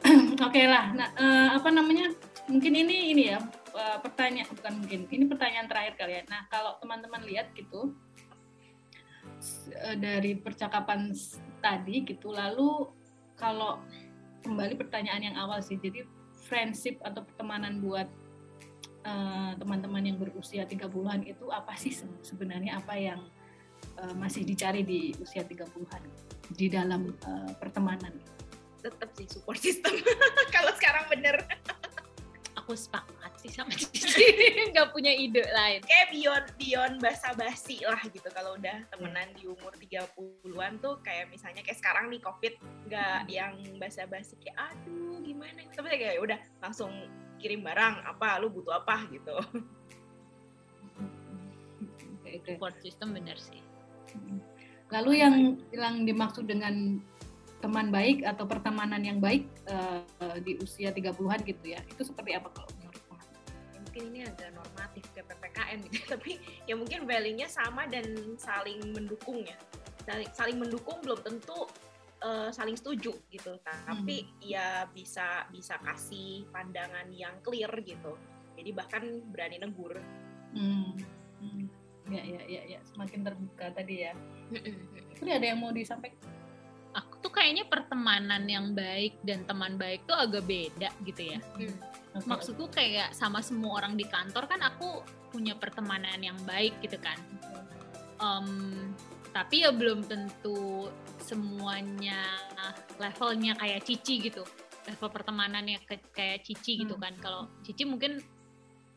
oke 0.40 0.48
okay 0.48 0.64
lah, 0.64 0.94
nah 0.96 1.08
uh, 1.18 1.48
apa 1.60 1.68
namanya? 1.68 2.14
Mungkin 2.48 2.72
ini 2.72 3.12
ini 3.12 3.22
ya 3.34 3.38
uh, 3.74 3.98
pertanyaan 4.02 4.48
bukan 4.50 4.72
mungkin, 4.82 5.00
ini 5.10 5.24
pertanyaan 5.26 5.66
terakhir 5.66 5.94
kalian. 5.98 6.24
Nah 6.28 6.46
kalau 6.50 6.76
teman-teman 6.78 7.22
lihat 7.26 7.52
gitu 7.54 7.94
uh, 9.76 9.96
dari 9.96 10.38
percakapan 10.38 11.14
tadi 11.60 12.04
gitu, 12.04 12.32
lalu 12.32 12.88
kalau 13.40 13.80
kembali 14.44 14.76
pertanyaan 14.76 15.32
yang 15.32 15.36
awal 15.36 15.60
sih, 15.60 15.76
jadi 15.80 16.04
friendship 16.50 16.98
atau 17.06 17.22
pertemanan 17.22 17.78
buat 17.78 18.08
eh, 19.06 19.52
teman-teman 19.54 20.02
uh, 20.02 20.08
yang 20.10 20.18
berusia 20.18 20.66
30-an 20.66 21.22
itu 21.22 21.46
apa 21.48 21.78
sih 21.78 21.94
sebenarnya 22.26 22.80
apa 22.82 22.98
yang 22.98 23.20
uh, 23.96 24.14
masih 24.18 24.42
dicari 24.42 24.82
di 24.82 25.14
usia 25.22 25.46
30-an 25.46 26.02
di 26.52 26.66
dalam 26.66 27.14
uh, 27.24 27.52
pertemanan? 27.56 28.12
Tetap 28.82 29.14
sih 29.14 29.28
support 29.30 29.60
system. 29.62 29.94
Kalau 30.54 30.72
sekarang 30.74 31.06
bener. 31.08 31.36
Aku 32.70 32.78
sepakat 32.78 33.34
sih 33.42 33.50
sama 33.50 33.74
Cici. 33.82 34.30
Nggak 34.70 34.94
punya 34.94 35.10
ide 35.10 35.42
lain. 35.42 35.82
Kayak 35.82 36.14
beyond 36.14 36.46
beyond 36.54 36.94
basa-basi 37.02 37.82
lah 37.82 37.98
gitu. 38.06 38.30
Kalau 38.30 38.54
udah 38.54 38.86
temenan 38.94 39.26
di 39.34 39.50
umur 39.50 39.74
30-an 39.74 40.78
tuh 40.78 41.02
kayak 41.02 41.34
misalnya 41.34 41.66
kayak 41.66 41.82
sekarang 41.82 42.14
nih 42.14 42.22
Covid 42.22 42.54
nggak 42.86 43.18
hmm. 43.26 43.34
yang 43.34 43.58
basa-basi 43.82 44.38
kayak 44.38 44.70
aduh 44.70 45.18
gimana. 45.18 45.66
Tapi 45.66 45.86
kayak 45.98 46.14
ya 46.14 46.22
udah 46.22 46.38
langsung 46.62 46.94
kirim 47.42 47.66
barang 47.66 48.06
apa 48.06 48.38
lu 48.38 48.54
butuh 48.54 48.78
apa 48.78 49.02
gitu. 49.10 49.34
Support 52.54 52.78
system 52.86 53.18
bener 53.18 53.34
sih. 53.34 53.58
Lalu 54.94 55.10
yang 55.18 55.58
yang 55.74 56.06
dimaksud 56.06 56.46
dengan 56.46 57.02
teman 57.60 57.92
baik 57.92 58.24
atau 58.24 58.48
pertemanan 58.48 59.04
yang 59.04 59.20
baik 59.20 59.44
uh, 59.68 60.00
di 60.40 60.56
usia 60.58 60.90
30-an 60.90 61.40
gitu 61.44 61.64
ya. 61.76 61.80
Itu 61.86 62.02
seperti 62.08 62.32
apa 62.32 62.48
kalau 62.50 62.68
menurut 62.80 63.00
teman? 63.04 63.26
Ya, 63.76 63.78
mungkin 63.84 64.02
ini 64.10 64.20
agak 64.24 64.50
normatif 64.56 65.04
ke 65.12 65.20
PPKN 65.20 65.78
gitu, 65.86 65.98
tapi 66.16 66.32
ya 66.64 66.74
mungkin 66.74 67.04
value-nya 67.04 67.46
sama 67.52 67.84
dan 67.86 68.08
saling 68.40 68.80
mendukung 68.96 69.44
ya. 69.44 69.60
Saling, 70.08 70.30
saling 70.32 70.56
mendukung 70.56 71.04
belum 71.04 71.20
tentu 71.20 71.68
uh, 72.24 72.48
saling 72.48 72.74
setuju 72.74 73.12
gitu, 73.28 73.52
tapi 73.60 74.24
hmm. 74.24 74.40
ya 74.40 74.88
bisa 74.88 75.44
bisa 75.52 75.76
kasih 75.84 76.48
pandangan 76.48 77.12
yang 77.12 77.36
clear 77.44 77.70
gitu. 77.84 78.16
Jadi 78.56 78.70
bahkan 78.72 79.04
berani 79.28 79.60
negur. 79.60 80.00
Hmm. 80.56 80.96
Hmm. 81.40 81.68
Ya, 82.10 82.26
ya, 82.26 82.42
ya, 82.48 82.62
ya, 82.74 82.80
semakin 82.90 83.22
terbuka 83.22 83.70
tadi 83.70 84.08
ya. 84.08 84.12
Ini 85.20 85.30
ada 85.30 85.46
yang 85.46 85.62
mau 85.62 85.70
disampaikan? 85.70 86.39
Tuh 87.30 87.38
kayaknya 87.38 87.62
pertemanan 87.70 88.42
yang 88.50 88.74
baik 88.74 89.22
dan 89.22 89.46
teman 89.46 89.78
baik 89.78 90.02
tuh 90.02 90.18
agak 90.18 90.42
beda 90.50 90.90
gitu 91.06 91.30
ya. 91.30 91.38
Hmm. 91.54 91.70
Okay. 92.10 92.26
Maksudku 92.26 92.66
kayak 92.74 93.14
sama 93.14 93.38
semua 93.38 93.78
orang 93.78 93.94
di 93.94 94.02
kantor 94.02 94.50
kan 94.50 94.58
aku 94.66 95.06
punya 95.30 95.54
pertemanan 95.54 96.18
yang 96.18 96.34
baik 96.42 96.74
gitu 96.82 96.98
kan. 96.98 97.14
Um, 98.18 98.90
tapi 99.30 99.62
ya 99.62 99.70
belum 99.70 100.10
tentu 100.10 100.90
semuanya 101.22 102.18
levelnya 102.98 103.54
kayak 103.54 103.86
Cici 103.86 104.26
gitu. 104.26 104.42
Level 104.90 105.10
pertemanannya 105.14 105.86
kayak 106.10 106.42
Cici 106.42 106.82
gitu 106.82 106.98
hmm. 106.98 107.04
kan. 107.06 107.14
Kalau 107.22 107.46
Cici 107.62 107.86
mungkin 107.86 108.18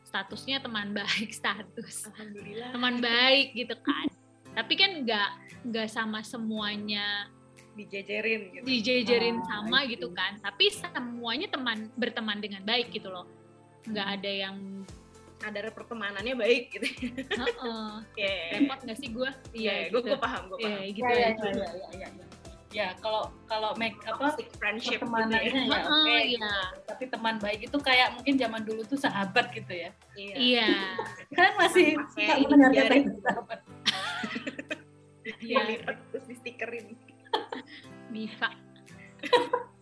statusnya 0.02 0.58
teman 0.58 0.90
baik 0.90 1.30
status. 1.38 2.10
Alhamdulillah. 2.10 2.74
Teman 2.74 2.98
baik 2.98 3.54
gitu 3.54 3.78
kan. 3.78 4.10
Tapi 4.58 4.74
kan 4.74 5.06
nggak 5.06 5.30
nggak 5.70 5.86
sama 5.86 6.18
semuanya 6.26 7.30
dijejerin 7.74 8.40
gitu. 8.54 8.64
dijejerin 8.64 9.36
oh, 9.38 9.46
sama 9.46 9.86
gitu 9.90 10.10
kan 10.14 10.38
tapi 10.38 10.70
semuanya 10.70 11.50
teman 11.50 11.90
berteman 11.98 12.38
dengan 12.38 12.62
baik 12.62 12.94
gitu 12.94 13.10
loh 13.10 13.26
nggak 13.84 14.08
ada 14.20 14.30
yang 14.30 14.56
kadar 15.44 15.68
pertemanannya 15.76 16.34
baik 16.40 16.72
gitu. 16.72 16.88
Uh 17.36 17.44
-uh. 17.44 17.92
yeah. 18.16 18.56
Repot 18.56 18.80
nggak 18.80 18.96
sih 18.96 19.12
gue? 19.12 19.30
Iya, 19.52 19.68
yeah, 19.68 19.92
gue 19.92 20.00
gue 20.00 20.16
paham, 20.16 20.48
gue 20.48 20.56
paham. 20.56 20.80
Yeah, 20.80 20.88
gitu 20.88 21.12
ya, 21.12 21.20
ya, 21.20 21.28
ya, 21.36 21.50
ya, 21.52 21.68
ya, 21.92 22.08
ya. 22.08 22.26
Ya, 22.74 22.88
kalau 22.98 23.30
kalau 23.46 23.70
make 23.78 23.94
apa 24.02 24.34
friendship 24.58 24.98
pertemanannya 24.98 25.46
gitu 25.46 25.58
ya, 25.62 25.78
ya 25.78 25.78
oke. 25.86 25.94
Okay, 25.94 26.20
gitu. 26.34 26.50
Tapi 26.90 27.04
teman 27.06 27.36
baik 27.38 27.60
itu 27.70 27.78
kayak 27.78 28.18
mungkin 28.18 28.34
zaman 28.34 28.62
dulu 28.66 28.82
tuh 28.82 28.98
sahabat 28.98 29.46
gitu 29.54 29.72
ya. 29.78 29.90
Iya. 30.18 30.34
iya. 30.34 30.68
kan 31.38 31.54
masih 31.54 31.94
suka 32.10 32.34
mendengarkan 32.40 33.14
sahabat. 33.22 33.60
Iya, 35.40 35.80
terus 36.12 36.24
di 36.28 36.36
Mifa. 38.12 38.50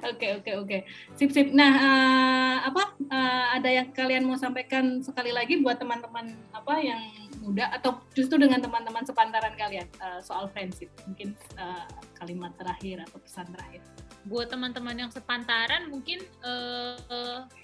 Oke 0.00 0.40
oke 0.40 0.50
oke. 0.56 0.78
Sip 1.20 1.30
sip. 1.36 1.52
Nah, 1.52 1.72
uh, 1.76 2.56
apa 2.72 2.96
uh, 3.12 3.46
ada 3.60 3.68
yang 3.68 3.92
kalian 3.92 4.24
mau 4.24 4.36
sampaikan 4.40 5.04
sekali 5.04 5.36
lagi 5.36 5.60
buat 5.60 5.76
teman-teman 5.76 6.32
apa 6.56 6.80
yang 6.80 7.00
muda 7.44 7.68
atau 7.76 8.00
justru 8.16 8.40
dengan 8.40 8.60
teman-teman 8.64 9.04
sepantaran 9.04 9.52
kalian 9.60 9.84
uh, 10.00 10.20
soal 10.24 10.48
friendship? 10.48 10.88
Mungkin 11.04 11.36
uh, 11.60 11.84
kalimat 12.16 12.56
terakhir 12.56 13.04
atau 13.04 13.20
pesan 13.20 13.52
terakhir. 13.52 13.84
Buat 14.24 14.52
teman-teman 14.52 14.96
yang 14.96 15.10
sepantaran 15.12 15.92
mungkin 15.92 16.24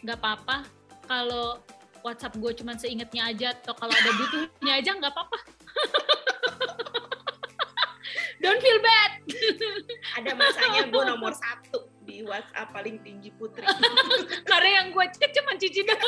nggak 0.05 0.17
uh, 0.17 0.21
apa-apa 0.21 0.69
kalau 1.09 1.61
WhatsApp 2.05 2.39
gue 2.39 2.53
cuma 2.63 2.79
seingetnya 2.79 3.33
aja 3.33 3.51
atau 3.51 3.75
kalau 3.75 3.91
ada 3.91 4.11
butuhnya 4.15 4.73
aja 4.79 4.91
nggak 4.95 5.13
apa-apa. 5.17 5.36
Ada 10.17 10.33
masanya 10.33 10.83
gue 10.89 11.03
nomor 11.05 11.33
satu 11.37 11.93
di 12.09 12.25
WhatsApp 12.25 12.73
paling 12.73 12.97
tinggi 13.05 13.29
putri. 13.37 13.69
Karena 14.51 14.69
yang 14.83 14.87
gue 14.97 15.05
cek 15.13 15.31
cuma 15.37 15.53
cici 15.61 15.85
doang. 15.85 16.01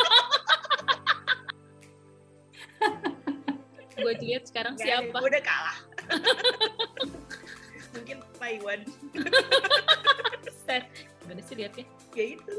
gue 3.99 4.13
lihat 4.25 4.47
sekarang 4.47 4.79
Gak 4.79 4.87
siapa? 4.87 5.17
Gue 5.21 5.29
udah 5.29 5.45
kalah. 5.45 5.79
Mungkin 7.99 8.17
Taiwan. 8.41 8.81
Set. 10.65 10.89
Gimana 11.21 11.41
sih 11.45 11.55
liatnya? 11.59 11.85
Ya 12.17 12.25
itu, 12.39 12.55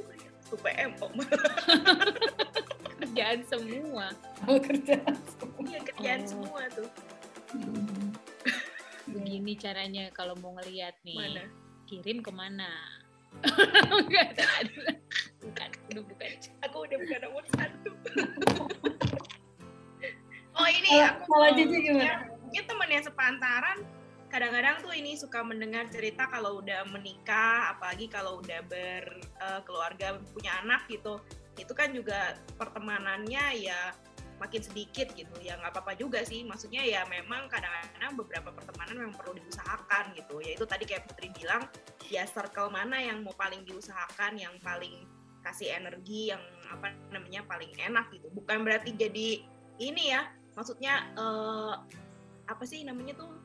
UPM 0.54 0.92
om. 1.02 1.14
kerjaan 3.00 3.40
semua. 3.48 4.06
Oh, 4.46 4.60
kerjaan 4.68 5.18
semua. 5.34 5.60
Iya, 5.66 5.80
kerjaan 5.82 6.22
oh. 6.22 6.28
semua 6.30 6.62
tuh. 6.72 6.90
Begini 9.30 9.54
caranya 9.62 10.10
kalau 10.10 10.34
mau 10.42 10.58
ngelihat 10.58 10.98
nih. 11.06 11.22
Mana? 11.22 11.46
kirim 11.86 12.26
ke 12.26 12.34
mana? 12.34 12.66
Bukan 13.94 14.30
bukan 15.38 15.70
udah 15.94 16.04
bukan. 16.10 16.30
Aku 16.66 16.78
udah 16.82 16.98
bukan 16.98 17.20
nomor 17.30 17.46
satu. 17.54 17.92
Oh 20.60 20.68
ini 20.68 20.92
aku 21.00 21.24
kalau 21.24 21.56
Cici 21.56 21.78
gimana? 21.88 22.26
ya, 22.52 22.62
teman 22.68 22.92
yang 22.92 23.00
sepantaran 23.00 23.80
kadang-kadang 24.28 24.84
tuh 24.84 24.92
ini 24.92 25.16
suka 25.16 25.40
mendengar 25.40 25.88
cerita 25.88 26.28
kalau 26.28 26.60
udah 26.60 26.84
menikah 26.92 27.72
apalagi 27.72 28.12
kalau 28.12 28.44
udah 28.44 28.60
berkeluarga 28.68 30.20
uh, 30.20 30.26
punya 30.36 30.60
anak 30.60 30.84
gitu. 30.92 31.24
Itu 31.56 31.72
kan 31.72 31.96
juga 31.96 32.36
pertemanannya 32.60 33.46
ya 33.56 33.96
makin 34.40 34.64
sedikit 34.64 35.12
gitu. 35.14 35.36
Ya 35.44 35.60
nggak 35.60 35.76
apa-apa 35.76 35.94
juga 36.00 36.24
sih. 36.24 36.48
Maksudnya 36.48 36.82
ya 36.82 37.04
memang 37.06 37.52
kadang-kadang 37.52 38.16
beberapa 38.16 38.50
pertemanan 38.56 38.96
memang 39.06 39.16
perlu 39.20 39.38
diusahakan 39.38 40.16
gitu. 40.16 40.40
Ya 40.40 40.56
itu 40.56 40.66
tadi 40.66 40.88
kayak 40.88 41.06
Putri 41.12 41.30
bilang 41.36 41.68
ya 42.08 42.24
circle 42.26 42.72
mana 42.72 42.98
yang 42.98 43.22
mau 43.22 43.36
paling 43.36 43.62
diusahakan 43.68 44.40
yang 44.40 44.56
paling 44.64 45.06
kasih 45.44 45.72
energi 45.76 46.32
yang 46.32 46.42
apa 46.72 46.96
namanya 47.12 47.44
paling 47.46 47.70
enak 47.78 48.08
gitu. 48.16 48.32
Bukan 48.32 48.64
berarti 48.64 48.96
jadi 48.96 49.44
ini 49.78 50.16
ya. 50.16 50.26
Maksudnya 50.56 51.14
uh, 51.20 51.84
apa 52.48 52.64
sih 52.66 52.88
namanya 52.88 53.20
tuh? 53.20 53.36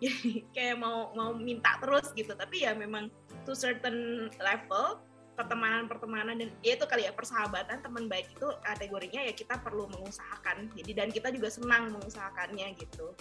Kayak 0.54 0.78
mau 0.78 1.10
mau 1.12 1.34
minta 1.34 1.76
terus 1.82 2.14
gitu. 2.14 2.32
Tapi 2.32 2.62
ya 2.64 2.72
memang 2.72 3.10
to 3.44 3.52
certain 3.52 4.30
level 4.38 5.02
pertemanan-pertemanan 5.34 6.38
dan 6.38 6.48
ya 6.62 6.78
itu 6.78 6.86
kali 6.86 7.06
ya 7.06 7.12
persahabatan 7.12 7.82
teman 7.82 8.06
baik 8.06 8.30
itu 8.30 8.48
kategorinya 8.62 9.20
ya 9.26 9.34
kita 9.34 9.58
perlu 9.60 9.90
mengusahakan. 9.90 10.70
Jadi 10.74 10.90
dan 10.94 11.08
kita 11.10 11.28
juga 11.34 11.50
senang 11.50 11.90
mengusahakannya 11.94 12.66
gitu. 12.78 13.12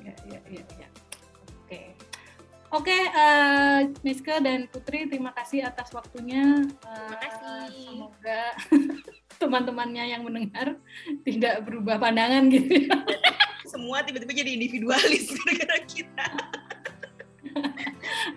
Ya 0.00 0.14
ya 0.26 0.40
ya, 0.48 0.64
ya. 0.78 0.88
oke. 1.66 1.82
Oke 2.72 2.98
uh, 3.12 3.84
Miska 4.00 4.40
dan 4.40 4.64
Putri 4.72 5.04
terima 5.04 5.36
kasih 5.36 5.68
atas 5.68 5.92
waktunya. 5.92 6.64
Terima 6.80 7.18
kasih. 7.20 7.84
semoga 7.84 8.42
teman-temannya 9.42 10.04
yang 10.16 10.22
mendengar 10.24 10.80
tidak 11.26 11.66
berubah 11.68 12.00
pandangan 12.00 12.48
gitu 12.48 12.88
ya. 12.88 12.96
semua 13.66 14.04
tiba-tiba 14.04 14.32
jadi 14.36 14.50
individualis 14.56 15.32
gara-gara 15.36 15.78
kita 15.84 16.28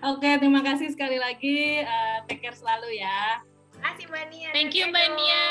Oke, 0.06 0.38
terima 0.38 0.62
kasih 0.62 0.94
sekali 0.94 1.18
lagi. 1.18 1.82
Uh, 1.82 2.22
take 2.30 2.38
care 2.38 2.54
selalu 2.54 3.02
ya. 3.02 3.42
Terima 3.74 3.90
kasih 3.90 4.04
Mbak 4.06 4.24
Nia. 4.30 4.48
Thank 4.54 4.72
you 4.78 4.84
Mbak 4.86 5.08
Nia. 5.18 5.44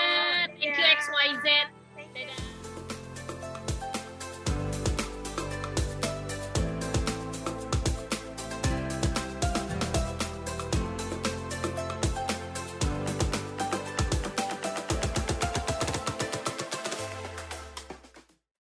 Thank 0.55 0.79
you 0.79 0.85
XYZ. 0.95 1.74